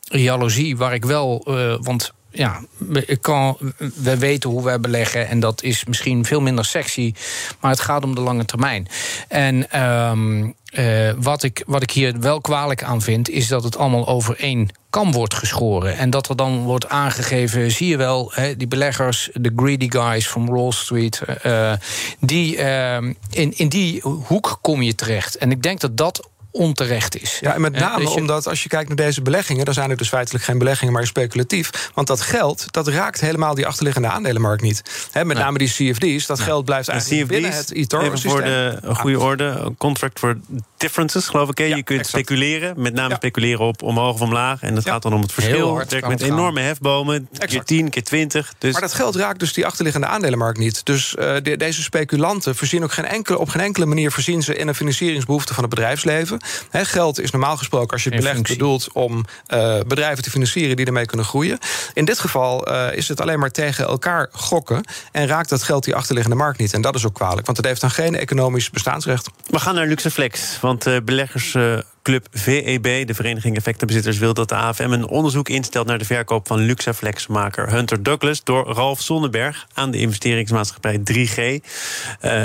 jaloezie 0.00 0.76
waar 0.76 0.94
ik 0.94 1.04
wel. 1.04 1.42
want 1.82 2.12
ja, 2.38 2.60
ik 3.06 3.22
kan, 3.22 3.56
we 3.94 4.18
weten 4.18 4.50
hoe 4.50 4.64
wij 4.64 4.80
beleggen 4.80 5.28
en 5.28 5.40
dat 5.40 5.62
is 5.62 5.84
misschien 5.84 6.24
veel 6.24 6.40
minder 6.40 6.64
sexy, 6.64 7.14
maar 7.60 7.70
het 7.70 7.80
gaat 7.80 8.04
om 8.04 8.14
de 8.14 8.20
lange 8.20 8.44
termijn. 8.44 8.88
En 9.28 9.82
um, 9.82 10.54
uh, 10.72 11.10
wat, 11.18 11.42
ik, 11.42 11.62
wat 11.66 11.82
ik 11.82 11.90
hier 11.90 12.20
wel 12.20 12.40
kwalijk 12.40 12.82
aan 12.82 13.02
vind, 13.02 13.28
is 13.28 13.48
dat 13.48 13.64
het 13.64 13.76
allemaal 13.76 14.08
over 14.08 14.36
één 14.38 14.68
kam 14.90 15.12
wordt 15.12 15.34
geschoren. 15.34 15.96
En 15.96 16.10
dat 16.10 16.28
er 16.28 16.36
dan 16.36 16.62
wordt 16.62 16.88
aangegeven, 16.88 17.70
zie 17.70 17.88
je 17.88 17.96
wel, 17.96 18.32
die 18.56 18.68
beleggers, 18.68 19.30
de 19.32 19.52
greedy 19.56 19.90
guys 19.90 20.28
van 20.28 20.46
Wall 20.46 20.72
Street, 20.72 21.22
uh, 21.46 21.72
die, 22.20 22.56
uh, 22.56 22.96
in, 23.30 23.52
in 23.56 23.68
die 23.68 24.00
hoek 24.02 24.58
kom 24.60 24.82
je 24.82 24.94
terecht. 24.94 25.36
En 25.36 25.50
ik 25.50 25.62
denk 25.62 25.80
dat 25.80 25.96
dat 25.96 26.28
onterecht 26.50 27.20
is. 27.20 27.38
Ja, 27.40 27.54
en 27.54 27.60
met 27.60 27.72
name 27.72 28.04
dus 28.04 28.14
je... 28.14 28.20
omdat 28.20 28.46
als 28.46 28.62
je 28.62 28.68
kijkt 28.68 28.88
naar 28.88 28.96
deze 28.96 29.22
beleggingen... 29.22 29.64
dan 29.64 29.74
zijn 29.74 29.90
het 29.90 29.98
dus 29.98 30.08
feitelijk 30.08 30.44
geen 30.44 30.58
beleggingen, 30.58 30.92
maar 30.92 31.06
speculatief. 31.06 31.90
Want 31.94 32.06
dat 32.06 32.20
geld, 32.20 32.66
dat 32.70 32.88
raakt 32.88 33.20
helemaal 33.20 33.54
die 33.54 33.66
achterliggende 33.66 34.08
aandelenmarkt 34.08 34.62
niet. 34.62 35.08
He, 35.10 35.24
met 35.24 35.36
nee. 35.36 35.44
name 35.44 35.58
die 35.58 35.68
CFD's, 35.68 36.26
dat 36.26 36.36
nee. 36.36 36.46
geld 36.46 36.64
blijft 36.64 36.88
eigenlijk 36.88 37.22
CFD's, 37.22 37.34
binnen 37.34 37.58
het 37.58 37.72
eToro-systeem. 37.72 38.30
voor 38.30 38.42
de 38.42 38.78
goede 38.82 39.20
orde, 39.20 39.72
contract 39.78 40.18
for 40.18 40.38
differences, 40.76 41.26
geloof 41.26 41.48
ik. 41.48 41.58
Ja, 41.58 41.64
je 41.64 41.82
kunt 41.82 42.00
exact. 42.00 42.08
speculeren, 42.08 42.74
met 42.76 42.94
name 42.94 43.08
ja. 43.08 43.16
speculeren 43.16 43.66
op 43.66 43.82
omhoog 43.82 44.14
of 44.14 44.20
omlaag. 44.20 44.62
En 44.62 44.74
het 44.74 44.84
ja. 44.84 44.92
gaat 44.92 45.02
dan 45.02 45.14
om 45.14 45.22
het 45.22 45.32
verschil. 45.32 45.78
Het 45.78 45.90
werkt 45.90 46.08
met 46.08 46.20
enorme 46.20 46.60
hefbomen, 46.60 47.28
exact. 47.32 47.50
keer 47.50 47.64
10, 47.64 47.90
keer 47.90 48.04
20. 48.04 48.54
Dus... 48.58 48.72
Maar 48.72 48.80
dat 48.80 48.94
geld 48.94 49.16
raakt 49.16 49.38
dus 49.38 49.52
die 49.52 49.66
achterliggende 49.66 50.06
aandelenmarkt 50.06 50.58
niet. 50.58 50.86
Dus 50.86 51.14
uh, 51.18 51.34
de, 51.42 51.56
deze 51.56 51.82
speculanten 51.82 52.56
voorzien 52.56 52.82
ook 52.82 52.92
geen 52.92 53.04
enkele, 53.04 53.38
op 53.38 53.48
geen 53.48 53.62
enkele 53.62 53.86
manier... 53.86 54.12
voorzien 54.12 54.42
ze 54.42 54.56
in 54.56 54.68
een 54.68 54.74
financieringsbehoefte 54.74 55.54
van 55.54 55.62
het 55.64 55.74
bedrijfsleven. 55.74 56.37
He, 56.70 56.84
geld 56.84 57.20
is 57.20 57.30
normaal 57.30 57.56
gesproken, 57.56 57.90
als 57.90 58.04
je 58.04 58.10
het 58.10 58.18
belegt, 58.18 58.42
bedoeld 58.42 58.88
om 58.92 59.24
uh, 59.54 59.78
bedrijven 59.86 60.22
te 60.22 60.30
financieren 60.30 60.76
die 60.76 60.86
ermee 60.86 61.06
kunnen 61.06 61.26
groeien. 61.26 61.58
In 61.94 62.04
dit 62.04 62.18
geval 62.18 62.68
uh, 62.68 62.86
is 62.92 63.08
het 63.08 63.20
alleen 63.20 63.38
maar 63.38 63.50
tegen 63.50 63.86
elkaar 63.86 64.28
gokken 64.32 64.84
en 65.12 65.26
raakt 65.26 65.48
dat 65.48 65.62
geld 65.62 65.84
die 65.84 65.94
achterliggende 65.94 66.36
markt 66.36 66.58
niet. 66.58 66.72
En 66.72 66.80
dat 66.80 66.94
is 66.94 67.06
ook 67.06 67.14
kwalijk, 67.14 67.46
want 67.46 67.56
het 67.56 67.66
heeft 67.66 67.80
dan 67.80 67.90
geen 67.90 68.16
economisch 68.16 68.70
bestaansrecht. 68.70 69.28
We 69.46 69.58
gaan 69.58 69.74
naar 69.74 69.86
Luxeflex, 69.86 70.58
want 70.60 70.86
uh, 70.86 70.96
beleggers 71.04 71.56
Club 72.02 72.26
VEB, 72.30 73.06
de 73.06 73.14
Vereniging 73.14 73.56
Effectenbezitters, 73.56 74.18
wil 74.18 74.34
dat 74.34 74.48
de 74.48 74.54
AFM 74.54 74.92
een 74.92 75.08
onderzoek 75.08 75.48
instelt 75.48 75.86
naar 75.86 75.98
de 75.98 76.04
verkoop 76.04 76.46
van 76.46 76.58
Luxaflex-maker 76.58 77.70
Hunter 77.70 78.02
Douglas 78.02 78.44
door 78.44 78.72
Ralf 78.72 79.00
Sonneberg 79.00 79.66
aan 79.74 79.90
de 79.90 79.98
investeringsmaatschappij 79.98 81.00
3G. 81.12 81.36
Uh, 81.36 81.60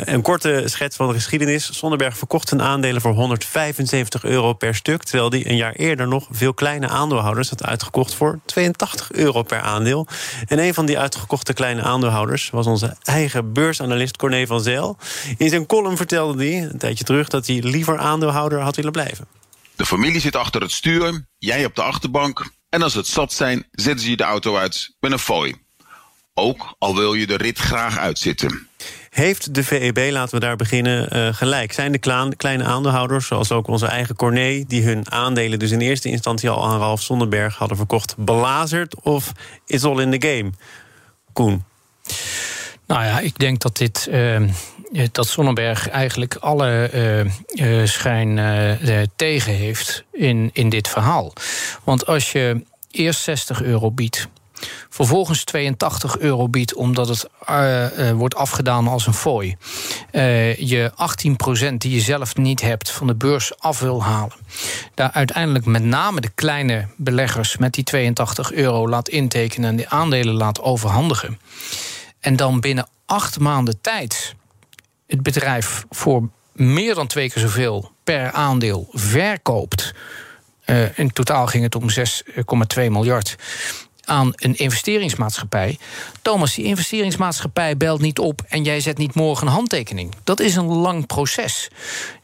een 0.02 0.22
korte 0.22 0.64
schets 0.66 0.96
van 0.96 1.08
de 1.08 1.14
geschiedenis. 1.14 1.78
Sonneberg 1.78 2.18
verkocht 2.18 2.48
zijn 2.48 2.62
aandelen 2.62 3.02
voor 3.02 3.14
175 3.14 4.24
euro 4.24 4.54
per 4.54 4.76
stuk, 4.76 5.04
terwijl 5.04 5.30
hij 5.30 5.48
een 5.48 5.56
jaar 5.56 5.74
eerder 5.74 6.08
nog 6.08 6.28
veel 6.32 6.54
kleine 6.54 6.88
aandeelhouders 6.88 7.50
had 7.50 7.64
uitgekocht 7.64 8.14
voor 8.14 8.40
82 8.46 9.12
euro 9.12 9.44
per 9.44 9.60
aandeel. 9.60 10.08
En 10.48 10.60
een 10.60 10.74
van 10.74 10.86
die 10.86 11.00
uitgekochte 11.00 11.54
kleine 11.54 11.82
aandeelhouders 11.82 12.50
was 12.50 12.66
onze 12.66 12.96
eigen 13.04 13.54
beursanalist 13.54 14.18
Corné 14.18 14.46
van 14.46 14.62
Zijl. 14.62 14.98
In 15.38 15.50
zijn 15.50 15.66
column 15.66 15.98
vertelde 15.98 16.46
hij 16.46 16.62
een 16.62 16.78
tijdje 16.78 17.04
terug 17.04 17.28
dat 17.28 17.48
hij 17.48 17.62
liever 17.62 17.98
aandeelhouder 17.98 18.60
had 18.60 18.76
willen 18.76 18.92
blijven. 18.92 19.28
De 19.76 19.86
familie 19.86 20.20
zit 20.20 20.36
achter 20.36 20.62
het 20.62 20.72
stuur, 20.72 21.26
jij 21.38 21.66
op 21.66 21.76
de 21.76 21.84
achterbank. 21.84 22.52
En 22.70 22.82
als 22.82 22.94
het 22.94 23.08
zat 23.08 23.34
zijn, 23.34 23.68
zetten 23.72 24.04
ze 24.04 24.10
je 24.10 24.18
de 24.18 24.24
auto 24.24 24.58
uit 24.58 24.96
met 25.00 25.12
een 25.12 25.20
fooi. 25.20 25.56
Ook 26.34 26.76
al 26.80 26.96
wil 26.96 27.14
je 27.14 27.28
de 27.28 27.38
rit 27.38 27.60
graag 27.60 27.98
uitzitten. 27.98 28.68
Heeft 29.10 29.54
de 29.54 29.64
VEB, 29.64 30.12
laten 30.12 30.34
we 30.34 30.40
daar 30.40 30.56
beginnen, 30.56 31.18
uh, 31.18 31.34
gelijk? 31.34 31.74
Zijn 31.74 31.92
de 31.92 32.36
kleine 32.36 32.64
aandeelhouders, 32.64 33.28
zoals 33.28 33.52
ook 33.52 33.68
onze 33.68 33.86
eigen 33.86 34.16
Corné... 34.16 34.64
die 34.68 34.84
hun 34.84 35.12
aandelen 35.12 35.60
dus 35.60 35.72
in 35.72 35.82
eerste 35.82 36.10
instantie 36.10 36.50
al 36.50 36.66
aan 36.66 36.80
Ralf 36.80 37.02
Zonderberg 37.02 37.56
hadden 37.56 37.78
verkocht... 37.78 38.16
belazerd 38.18 39.02
of 39.02 39.32
is 39.66 39.84
all 39.84 40.02
in 40.02 40.20
the 40.20 40.28
game? 40.28 40.52
Koen? 41.34 41.64
Nou 42.94 43.06
ja, 43.06 43.20
ik 43.20 43.40
denk 43.40 43.60
dat 43.60 43.78
dit... 43.78 44.08
Uh 44.12 44.42
dat 45.12 45.28
Sonnenberg 45.28 45.90
eigenlijk 45.90 46.36
alle 46.36 46.90
uh, 46.94 47.80
uh, 47.80 47.88
schijn 47.88 48.40
tegen 49.16 49.54
heeft 49.54 50.04
in, 50.12 50.50
in 50.54 50.70
dit 50.70 50.88
verhaal. 50.88 51.34
Want 51.84 52.06
als 52.06 52.32
je 52.32 52.64
eerst 52.92 53.22
60 53.22 53.62
euro 53.62 53.92
biedt. 53.92 54.28
Vervolgens 54.90 55.44
82 55.44 56.20
euro 56.20 56.50
biedt 56.50 56.74
omdat 56.74 57.08
het 57.08 57.30
wordt 58.16 58.36
afgedaan 58.36 58.88
als 58.88 59.08
een 59.08 59.14
fooi. 59.14 59.56
je 60.58 60.92
18% 61.72 61.74
die 61.78 61.94
je 61.94 62.02
zelf 62.02 62.36
niet 62.36 62.62
hebt 62.62 62.90
van 62.92 63.08
de 63.08 63.16
beurs 63.16 63.60
af 63.60 63.80
wil 63.80 64.04
halen. 64.04 64.38
Daar 64.94 65.12
uiteindelijk 65.12 65.66
met 65.66 65.84
name 65.84 66.22
de 66.22 66.32
kleine 66.36 66.88
beleggers 66.98 67.58
met 67.58 67.74
die 67.74 67.84
82 67.84 68.52
euro 68.52 68.90
laat 68.90 69.10
intekenen 69.10 69.70
en 69.70 69.76
die 69.76 69.90
aandelen 69.90 70.34
laat 70.34 70.62
overhandigen. 70.62 71.38
En 72.24 72.36
dan 72.36 72.60
binnen 72.60 72.88
acht 73.06 73.40
maanden 73.40 73.82
tijd 73.82 74.36
het 75.08 75.24
bedrijf 75.24 75.86
voor 75.90 76.30
meer 76.54 76.96
dan 76.96 77.08
twee 77.08 77.30
keer 77.30 77.42
zoveel 77.42 77.92
per 78.04 78.32
aandeel 78.32 78.88
verkoopt. 78.92 79.94
Uh, 80.66 80.98
in 80.98 81.12
totaal 81.12 81.48
ging 81.48 81.64
het 81.64 81.76
om 81.76 81.90
6,2 81.90 81.96
miljard 82.76 83.36
aan 84.06 84.32
een 84.36 84.56
investeringsmaatschappij. 84.56 85.78
Thomas, 86.22 86.56
die 86.56 86.66
investeringsmaatschappij 86.66 87.78
belt 87.78 88.02
niet 88.02 88.20
op 88.20 88.42
en 88.48 88.64
jij 88.64 88.80
zet 88.80 88.98
niet 88.98 89.16
morgen 89.16 89.48
een 89.48 89.54
handtekening. 89.54 90.14
Dat 90.24 90.40
is 90.40 90.56
een 90.56 90.66
lang 90.66 91.06
proces. 91.06 91.70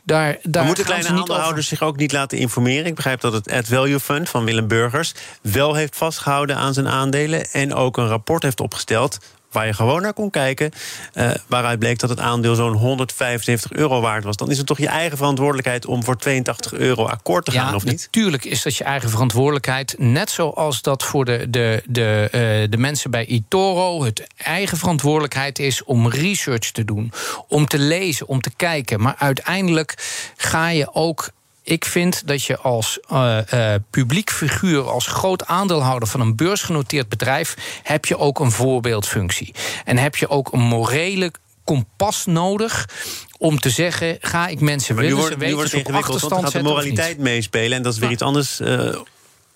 Daar, 0.03 0.37
daar 0.43 0.65
moeten 0.65 0.85
kleine 0.85 1.07
aandeelhouders 1.07 1.67
zich 1.67 1.81
ook 1.81 1.97
niet 1.97 2.11
laten 2.11 2.37
informeren? 2.37 2.85
Ik 2.85 2.95
begrijp 2.95 3.21
dat 3.21 3.33
het 3.33 3.51
Ad 3.51 3.67
Value 3.67 3.99
Fund 3.99 4.29
van 4.29 4.45
Willem 4.45 4.67
Burgers 4.67 5.13
wel 5.41 5.73
heeft 5.73 5.95
vastgehouden 5.95 6.55
aan 6.55 6.73
zijn 6.73 6.87
aandelen 6.87 7.51
en 7.51 7.73
ook 7.73 7.97
een 7.97 8.07
rapport 8.07 8.43
heeft 8.43 8.59
opgesteld 8.59 9.19
waar 9.51 9.65
je 9.65 9.73
gewoon 9.73 10.01
naar 10.01 10.13
kon 10.13 10.29
kijken. 10.29 10.71
Uh, 11.13 11.31
waaruit 11.47 11.79
bleek 11.79 11.99
dat 11.99 12.09
het 12.09 12.19
aandeel 12.19 12.55
zo'n 12.55 12.73
175 12.73 13.71
euro 13.71 14.01
waard 14.01 14.23
was. 14.23 14.35
Dan 14.35 14.51
is 14.51 14.57
het 14.57 14.67
toch 14.67 14.77
je 14.77 14.87
eigen 14.87 15.17
verantwoordelijkheid 15.17 15.85
om 15.85 16.03
voor 16.03 16.17
82 16.17 16.73
euro 16.73 17.05
akkoord 17.05 17.45
te 17.45 17.51
gaan, 17.51 17.75
of 17.75 17.85
niet? 17.85 18.01
Natuurlijk 18.01 18.45
is 18.45 18.61
dat 18.61 18.75
je 18.75 18.83
eigen 18.83 19.09
verantwoordelijkheid. 19.09 19.95
Net 19.97 20.29
zoals 20.29 20.81
dat 20.81 21.03
voor 21.03 21.25
de, 21.25 21.49
de, 21.49 21.83
de, 21.85 22.29
uh, 22.31 22.71
de 22.71 22.77
mensen 22.77 23.11
bij 23.11 23.25
Itoro 23.25 24.03
het 24.03 24.27
eigen 24.37 24.77
verantwoordelijkheid 24.77 25.59
is 25.59 25.83
om 25.83 26.09
research 26.09 26.71
te 26.71 26.85
doen. 26.85 27.11
Om 27.47 27.67
te 27.67 27.79
lezen, 27.79 28.27
om 28.27 28.41
te 28.41 28.51
kijken. 28.55 29.01
Maar 29.01 29.15
uiteindelijk 29.17 29.95
ga 30.37 30.69
je 30.69 30.93
ook 30.93 31.29
ik 31.69 31.85
vind 31.85 32.27
dat 32.27 32.43
je 32.43 32.57
als 32.57 32.99
uh, 33.11 33.37
uh, 33.53 33.73
publiek 33.89 34.31
figuur, 34.31 34.89
als 34.89 35.07
groot 35.07 35.45
aandeelhouder 35.45 36.07
van 36.07 36.19
een 36.19 36.35
beursgenoteerd 36.35 37.09
bedrijf, 37.09 37.81
heb 37.83 38.05
je 38.05 38.17
ook 38.17 38.39
een 38.39 38.51
voorbeeldfunctie. 38.51 39.53
En 39.85 39.97
heb 39.97 40.15
je 40.15 40.29
ook 40.29 40.53
een 40.53 40.61
morele 40.61 41.31
kompas 41.63 42.25
nodig 42.25 42.89
om 43.37 43.59
te 43.59 43.69
zeggen: 43.69 44.17
ga 44.19 44.47
ik 44.47 44.59
mensen 44.59 44.95
willen 44.95 45.09
nu 45.09 45.15
wordt, 45.15 45.33
ze 45.33 45.39
weten, 45.39 45.55
nu 45.55 45.59
wordt 45.59 45.73
het 45.73 46.29
want 46.29 46.43
gaat 46.43 46.51
de 46.51 46.61
moraliteit 46.61 47.17
meespelen 47.17 47.77
en 47.77 47.83
dat 47.83 47.93
is 47.93 47.99
weer 47.99 48.11
iets 48.11 48.21
anders. 48.21 48.59
Uh, 48.59 48.95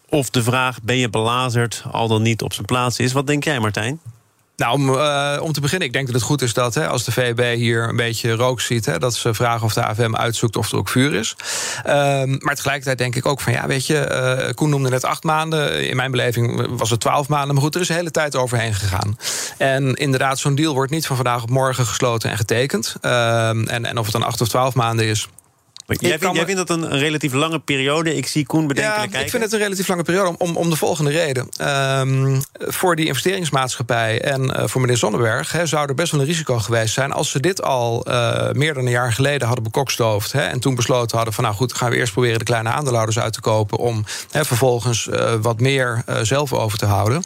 of 0.09 0.29
de 0.29 0.43
vraag: 0.43 0.81
ben 0.81 0.97
je 0.97 1.09
belazerd, 1.09 1.83
al 1.91 2.07
dan 2.07 2.21
niet 2.21 2.41
op 2.41 2.53
zijn 2.53 2.65
plaats 2.65 2.99
is. 2.99 3.11
Wat 3.11 3.27
denk 3.27 3.43
jij, 3.43 3.59
Martijn? 3.59 3.99
Nou, 4.55 4.73
om, 4.73 4.89
uh, 4.89 5.37
om, 5.41 5.51
te 5.51 5.61
beginnen, 5.61 5.87
ik 5.87 5.93
denk 5.93 6.05
dat 6.05 6.15
het 6.15 6.23
goed 6.23 6.41
is 6.41 6.53
dat 6.53 6.73
hè, 6.73 6.87
als 6.87 7.03
de 7.03 7.11
VEB 7.11 7.55
hier 7.55 7.89
een 7.89 7.95
beetje 7.95 8.31
rook 8.31 8.61
ziet, 8.61 8.85
hè, 8.85 8.99
dat 8.99 9.15
ze 9.15 9.33
vragen 9.33 9.65
of 9.65 9.73
de 9.73 9.83
AFM 9.83 10.15
uitzoekt 10.15 10.55
of 10.55 10.71
er 10.71 10.77
ook 10.77 10.89
vuur 10.89 11.13
is. 11.13 11.35
Um, 11.87 12.37
maar 12.39 12.55
tegelijkertijd 12.55 12.97
denk 12.97 13.15
ik 13.15 13.25
ook 13.25 13.41
van 13.41 13.53
ja, 13.53 13.67
weet 13.67 13.85
je, 13.85 14.09
uh, 14.47 14.53
Koen 14.53 14.69
noemde 14.69 14.89
net 14.89 15.05
acht 15.05 15.23
maanden. 15.23 15.87
In 15.89 15.95
mijn 15.95 16.11
beleving 16.11 16.67
was 16.77 16.89
het 16.89 16.99
twaalf 16.99 17.27
maanden. 17.27 17.53
Maar 17.53 17.63
goed, 17.63 17.75
er 17.75 17.81
is 17.81 17.89
een 17.89 17.95
hele 17.95 18.11
tijd 18.11 18.35
overheen 18.35 18.73
gegaan. 18.73 19.17
En 19.57 19.93
inderdaad, 19.93 20.39
zo'n 20.39 20.55
deal 20.55 20.73
wordt 20.73 20.91
niet 20.91 21.07
van 21.07 21.15
vandaag 21.15 21.43
op 21.43 21.49
morgen 21.49 21.85
gesloten 21.85 22.29
en 22.29 22.37
getekend. 22.37 22.95
Um, 23.01 23.67
en, 23.67 23.85
en 23.85 23.97
of 23.97 24.03
het 24.03 24.13
dan 24.13 24.23
acht 24.23 24.41
of 24.41 24.47
twaalf 24.47 24.73
maanden 24.73 25.05
is. 25.05 25.27
Jij, 25.85 26.19
vind, 26.19 26.35
jij 26.35 26.45
vindt 26.45 26.67
dat 26.67 26.77
een, 26.77 26.93
een, 26.93 26.99
relatief 26.99 27.33
lange 27.33 27.59
periode? 27.59 28.15
Ik 28.15 28.27
zie 28.27 28.45
Koen 28.45 28.67
bedenkelijk 28.67 29.01
ja, 29.01 29.07
kijken. 29.07 29.25
Ik 29.25 29.29
vind 29.29 29.43
het 29.43 29.53
een 29.53 29.59
relatief 29.59 29.87
lange 29.87 30.03
periode 30.03 30.37
om, 30.37 30.57
om 30.57 30.69
de 30.69 30.75
volgende 30.75 31.11
reden. 31.11 31.49
Um, 31.99 32.41
voor 32.53 32.95
die 32.95 33.05
investeringsmaatschappij 33.05 34.21
en 34.21 34.43
uh, 34.43 34.63
voor 34.67 34.81
meneer 34.81 34.97
Zonneberg... 34.97 35.51
He, 35.51 35.65
zou 35.65 35.87
er 35.87 35.95
best 35.95 36.11
wel 36.11 36.21
een 36.21 36.27
risico 36.27 36.59
geweest 36.59 36.93
zijn... 36.93 37.11
als 37.11 37.29
ze 37.29 37.39
dit 37.39 37.61
al 37.61 38.05
uh, 38.07 38.51
meer 38.51 38.73
dan 38.73 38.85
een 38.85 38.91
jaar 38.91 39.13
geleden 39.13 39.45
hadden 39.47 39.63
bekokstoofd... 39.63 40.31
He, 40.31 40.41
en 40.41 40.59
toen 40.59 40.75
besloten 40.75 41.15
hadden 41.15 41.33
van... 41.33 41.43
nou 41.43 41.55
goed, 41.55 41.73
gaan 41.73 41.89
we 41.89 41.95
eerst 41.95 42.13
proberen 42.13 42.39
de 42.39 42.45
kleine 42.45 42.69
aandeelhouders 42.69 43.19
uit 43.19 43.33
te 43.33 43.41
kopen... 43.41 43.77
om 43.77 44.05
he, 44.31 44.45
vervolgens 44.45 45.07
uh, 45.07 45.33
wat 45.41 45.59
meer 45.59 46.03
zelf 46.21 46.53
over 46.53 46.77
te 46.77 46.85
houden. 46.85 47.23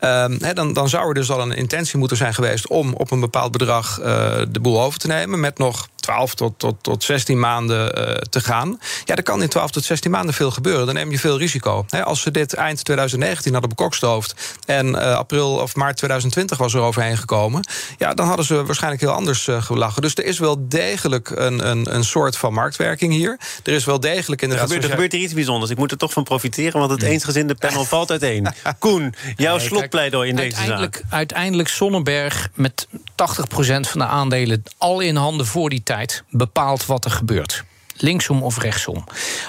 Um, 0.00 0.38
dan, 0.54 0.72
dan 0.72 0.88
zou 0.88 1.08
er 1.08 1.14
dus 1.14 1.30
al 1.30 1.40
een 1.40 1.52
intentie 1.52 1.98
moeten 1.98 2.16
zijn 2.16 2.34
geweest... 2.34 2.68
om 2.68 2.94
op 2.94 3.10
een 3.10 3.20
bepaald 3.20 3.52
bedrag 3.52 4.00
de 4.48 4.60
boel 4.60 4.82
over 4.82 4.98
te 4.98 5.06
nemen... 5.06 5.40
met 5.40 5.58
nog 5.58 5.88
12 6.08 6.34
tot, 6.34 6.58
tot, 6.58 6.76
tot 6.80 7.04
16 7.04 7.38
maanden 7.38 7.98
uh, 7.98 8.14
te 8.14 8.40
gaan. 8.40 8.80
Ja, 9.04 9.16
er 9.16 9.22
kan 9.22 9.42
in 9.42 9.48
12 9.48 9.70
tot 9.70 9.84
16 9.84 10.10
maanden 10.10 10.34
veel 10.34 10.50
gebeuren. 10.50 10.86
Dan 10.86 10.94
neem 10.94 11.10
je 11.10 11.18
veel 11.18 11.38
risico. 11.38 11.84
He, 11.88 12.04
als 12.04 12.20
ze 12.20 12.30
dit 12.30 12.54
eind 12.54 12.84
2019 12.84 13.52
hadden 13.52 13.70
bekokstoofd... 13.70 14.58
en 14.66 14.86
uh, 14.86 15.14
april 15.14 15.54
of 15.54 15.74
maart 15.74 15.96
2020 15.96 16.58
was 16.58 16.74
er 16.74 16.80
overheen 16.80 17.16
gekomen... 17.16 17.68
ja, 17.98 18.14
dan 18.14 18.26
hadden 18.26 18.44
ze 18.44 18.64
waarschijnlijk 18.64 19.02
heel 19.02 19.12
anders 19.12 19.46
uh, 19.46 19.62
gelachen. 19.62 20.02
Dus 20.02 20.14
er 20.14 20.24
is 20.24 20.38
wel 20.38 20.68
degelijk 20.68 21.30
een, 21.30 21.68
een, 21.68 21.94
een 21.94 22.04
soort 22.04 22.36
van 22.36 22.52
marktwerking 22.52 23.12
hier. 23.12 23.38
Er 23.64 23.72
is 23.72 23.84
wel 23.84 24.00
degelijk 24.00 24.42
inderdaad... 24.42 24.68
Er 24.68 24.74
gebeurt, 24.74 24.90
er 24.90 24.96
gebeurt 24.96 25.12
hier 25.12 25.22
iets 25.22 25.34
bijzonders. 25.34 25.70
Ik 25.70 25.78
moet 25.78 25.90
er 25.90 25.98
toch 25.98 26.12
van 26.12 26.24
profiteren, 26.24 26.78
want 26.78 26.90
het 26.90 27.02
eensgezinde 27.02 27.54
panel 27.54 27.84
valt 27.84 28.10
uiteen. 28.10 28.48
Koen, 28.78 29.14
jouw 29.36 29.56
nee, 29.56 29.66
slotpleidooi 29.66 30.28
in 30.28 30.36
deze 30.36 30.56
uiteindelijk, 30.56 30.96
zaak. 30.96 31.12
Uiteindelijk 31.12 31.68
Sonnenberg 31.68 32.48
met 32.54 32.86
80% 32.90 33.07
van 33.26 33.98
de 33.98 34.06
aandelen 34.06 34.62
al 34.78 35.00
in 35.00 35.16
handen 35.16 35.46
voor 35.46 35.70
die 35.70 35.82
tijd 35.82 36.22
bepaalt 36.30 36.86
wat 36.86 37.04
er 37.04 37.10
gebeurt 37.10 37.64
linksom 38.02 38.42
of 38.42 38.58
rechtsom. 38.58 39.04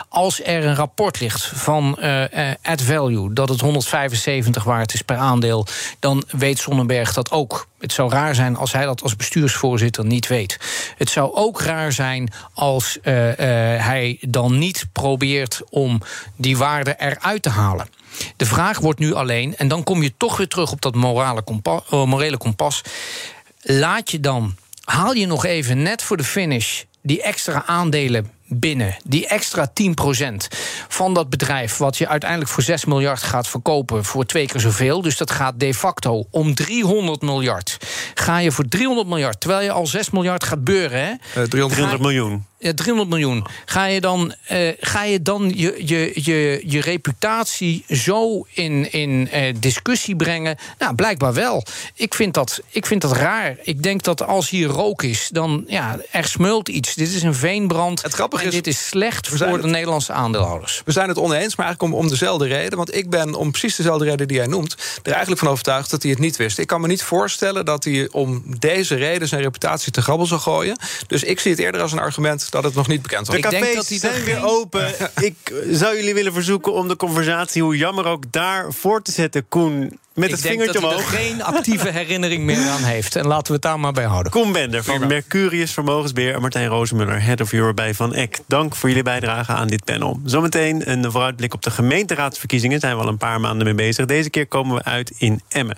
Als 0.10 0.44
er 0.44 0.66
een 0.66 0.76
rapport 0.76 1.20
ligt 1.20 1.46
van 1.46 1.98
uh, 2.00 2.24
Value 2.64 3.34
dat 3.34 3.50
het 3.50 3.62
175 3.62 4.64
waard 4.64 4.94
is 4.94 5.02
per 5.02 5.18
aandeel, 5.18 5.66
dan 6.00 6.24
weet 6.28 6.60
Sonnenberg 6.60 7.14
dat 7.14 7.32
ook. 7.32 7.68
Het 7.80 7.94
zou 7.94 8.12
raar 8.12 8.36
zijn 8.36 8.56
als 8.56 8.72
hij 8.72 8.86
dat 8.86 9.02
als 9.02 9.16
bestuursvoorzitter 9.16 10.06
niet 10.06 10.28
weet. 10.28 10.60
Het 10.98 11.10
zou 11.10 11.34
ook 11.34 11.62
raar 11.62 11.92
zijn 11.92 12.32
als 12.54 12.98
uh, 12.98 13.04
hij 13.84 14.18
dan 14.22 14.58
niet 14.58 14.86
probeert 14.92 15.62
om 15.70 16.02
die 16.36 16.58
waarde 16.58 16.96
eruit 16.98 17.42
te 17.42 17.50
halen. 17.50 17.88
De 18.36 18.46
vraag 18.46 18.80
wordt 18.80 19.00
nu 19.00 19.14
alleen, 19.14 19.58
en 19.58 19.68
dan 19.68 19.84
kom 19.84 20.04
je 20.04 20.14
toch 20.18 20.38
weer 20.38 20.48
terug 20.48 20.72
op 20.72 20.82
dat 20.82 20.96
morale 20.96 21.42
kompas, 21.42 21.82
morele 21.90 22.38
kompas. 22.38 22.82
Laat 23.72 24.12
je 24.12 24.20
dan 24.20 24.56
haal 24.84 25.14
je 25.14 25.26
nog 25.26 25.46
even 25.46 25.82
net 25.82 26.04
voor 26.04 26.18
de 26.18 26.24
finish 26.24 26.84
die 27.02 27.22
extra 27.22 27.64
aandelen 27.66 28.32
binnen. 28.48 28.96
Die 29.04 29.28
extra 29.28 29.72
10% 29.72 29.74
van 30.88 31.14
dat 31.14 31.30
bedrijf, 31.30 31.78
wat 31.78 31.98
je 31.98 32.08
uiteindelijk 32.08 32.50
voor 32.50 32.64
6 32.64 32.86
miljard 32.86 33.22
gaat 33.22 33.48
verkopen, 33.48 34.06
voor 34.06 34.26
twee 34.26 34.46
keer 34.46 34.62
zoveel. 34.62 35.02
Dus 35.02 35.18
dat 35.18 35.32
gaat 35.32 35.60
de 35.60 35.74
facto 35.74 36.28
om 36.32 36.56
300 36.56 37.22
miljard. 37.22 37.78
Ga 38.14 38.38
je 38.38 38.52
voor 38.52 38.68
300 38.68 39.08
miljard, 39.08 39.40
terwijl 39.40 39.64
je 39.64 39.72
al 39.72 39.88
6 39.88 40.10
miljard 40.10 40.44
gaat 40.44 40.64
beuren. 40.64 41.00
Hè? 41.00 41.42
Uh, 41.42 41.48
300 41.48 42.02
miljoen. 42.02 42.46
300 42.60 43.10
miljoen. 43.10 43.46
Ga 43.66 43.86
je 43.86 44.02
dan, 44.02 44.34
uh, 44.52 44.72
ga 44.80 45.04
je, 45.04 45.22
dan 45.22 45.52
je, 45.56 45.76
je, 45.86 46.12
je, 46.16 46.64
je 46.66 46.82
reputatie 46.82 47.84
zo 47.88 48.46
in, 48.54 48.92
in 48.92 49.30
uh, 49.34 49.54
discussie 49.60 50.16
brengen? 50.16 50.58
Nou, 50.78 50.96
blijkbaar 50.96 51.34
wel. 51.34 51.66
Ik 51.94 52.14
vind, 52.14 52.34
dat, 52.34 52.62
ik 52.70 52.86
vind 52.86 53.02
dat 53.02 53.12
raar. 53.12 53.58
Ik 53.62 53.84
denk 53.84 54.04
dat 54.04 54.26
als 54.26 54.50
hier 54.50 54.68
rook 54.68 55.04
is, 55.04 55.30
dan 55.32 55.64
ja, 55.68 55.98
er 56.12 56.26
smeult 56.26 56.70
iets. 56.70 56.96
Dit 56.96 57.14
is 57.14 57.24
een 57.24 57.36
veenbrand. 57.36 58.02
Het 58.02 58.14
grappige 58.14 58.46
is, 58.46 58.54
dit 58.54 58.68
is 58.68 58.88
slecht 58.88 59.28
voor 59.28 59.62
de 59.62 59.68
Nederlandse 59.68 60.14
aandeelhouders. 60.14 60.82
We 60.86 60.92
zijn 60.92 61.08
het 61.08 61.18
oneens, 61.18 61.56
maar 61.56 61.66
eigenlijk 61.66 61.94
om, 61.94 62.00
om 62.04 62.10
dezelfde 62.10 62.48
reden. 62.48 62.78
Want 62.78 62.96
ik 62.96 63.10
ben 63.10 63.36
om 63.36 63.52
precies 63.52 63.76
dezelfde 63.76 64.06
reden 64.06 64.28
die 64.28 64.38
jij 64.38 64.48
noemt... 64.48 64.76
er 65.04 65.12
eigenlijk 65.12 65.42
van 65.42 65.50
overtuigd 65.50 65.90
dat 65.90 66.02
hij 66.02 66.12
het 66.12 66.20
niet 66.20 66.36
wist. 66.38 66.58
Ik 66.58 66.68
kan 66.68 66.82
me 66.82 66.88
niet 66.88 67.04
voorstellen 67.04 67.66
dat 67.66 67.84
hij 67.84 68.08
om 68.12 68.44
deze 68.60 68.96
reden... 68.96 69.28
zijn 69.28 69.42
reputatie 69.42 69.92
te 69.92 70.02
grabbel 70.02 70.26
zou 70.26 70.42
gooien. 70.42 70.78
Dus 71.08 71.24
ik 71.24 71.40
zie 71.40 71.52
het 71.52 71.60
eerder 71.60 71.82
als 71.82 71.92
een 71.92 72.00
argument 72.00 72.49
dat 72.50 72.64
het 72.64 72.74
nog 72.74 72.88
niet 72.88 73.02
bekend 73.02 73.28
was. 73.28 73.36
De 73.36 73.42
cafés 73.42 73.62
denk 73.62 73.76
dat 73.76 73.88
die 73.88 74.00
zijn 74.00 74.24
weer 74.24 74.44
open. 74.44 74.94
ik 75.30 75.54
zou 75.72 75.96
jullie 75.96 76.14
willen 76.14 76.34
verzoeken 76.34 76.74
om 76.74 76.88
de 76.88 76.96
conversatie... 76.96 77.64
hoe 77.64 77.78
jammer 77.78 78.06
ook 78.06 78.24
daar 78.32 78.74
voor 78.74 79.02
te 79.02 79.12
zetten, 79.12 79.48
Koen 79.48 80.00
met 80.14 80.32
het 80.32 80.42
vingertje 80.42 80.78
omhoog. 80.78 81.12
er 81.12 81.18
geen 81.18 81.44
actieve 81.54 81.90
herinnering 81.90 82.44
meer 82.44 82.70
aan 82.70 82.84
heeft. 82.84 83.16
En 83.16 83.28
laten 83.28 83.48
we 83.48 83.54
het 83.54 83.62
daar 83.62 83.80
maar 83.80 83.92
bij 83.92 84.06
houden. 84.06 84.32
Koen 84.32 84.52
Bender 84.52 84.84
van 84.84 85.08
Mercurius 85.08 85.72
Vermogensbeheer... 85.72 86.34
en 86.34 86.42
Martijn 86.42 86.68
Rozenmuller, 86.68 87.22
Head 87.22 87.42
of 87.42 87.54
Europe 87.54 87.74
bij 87.74 87.94
Van 87.94 88.14
Eck. 88.14 88.40
Dank 88.48 88.76
voor 88.76 88.90
jullie 88.90 89.04
bijdrage 89.04 89.52
aan 89.52 89.68
dit 89.68 89.86
panel. 89.86 90.20
Zometeen 90.26 90.92
een 90.92 91.12
vooruitblik 91.12 91.54
op 91.54 91.62
de 91.62 91.72
gemeenteraadsverkiezingen. 91.72 92.80
Daar 92.80 92.90
zijn 92.90 93.02
we 93.02 93.06
al 93.06 93.12
een 93.12 93.18
paar 93.18 93.40
maanden 93.40 93.66
mee 93.66 93.76
bezig. 93.76 94.06
Deze 94.06 94.30
keer 94.30 94.48
komen 94.48 94.76
we 94.76 94.84
uit 94.84 95.12
in 95.18 95.42
Emmen. 95.48 95.78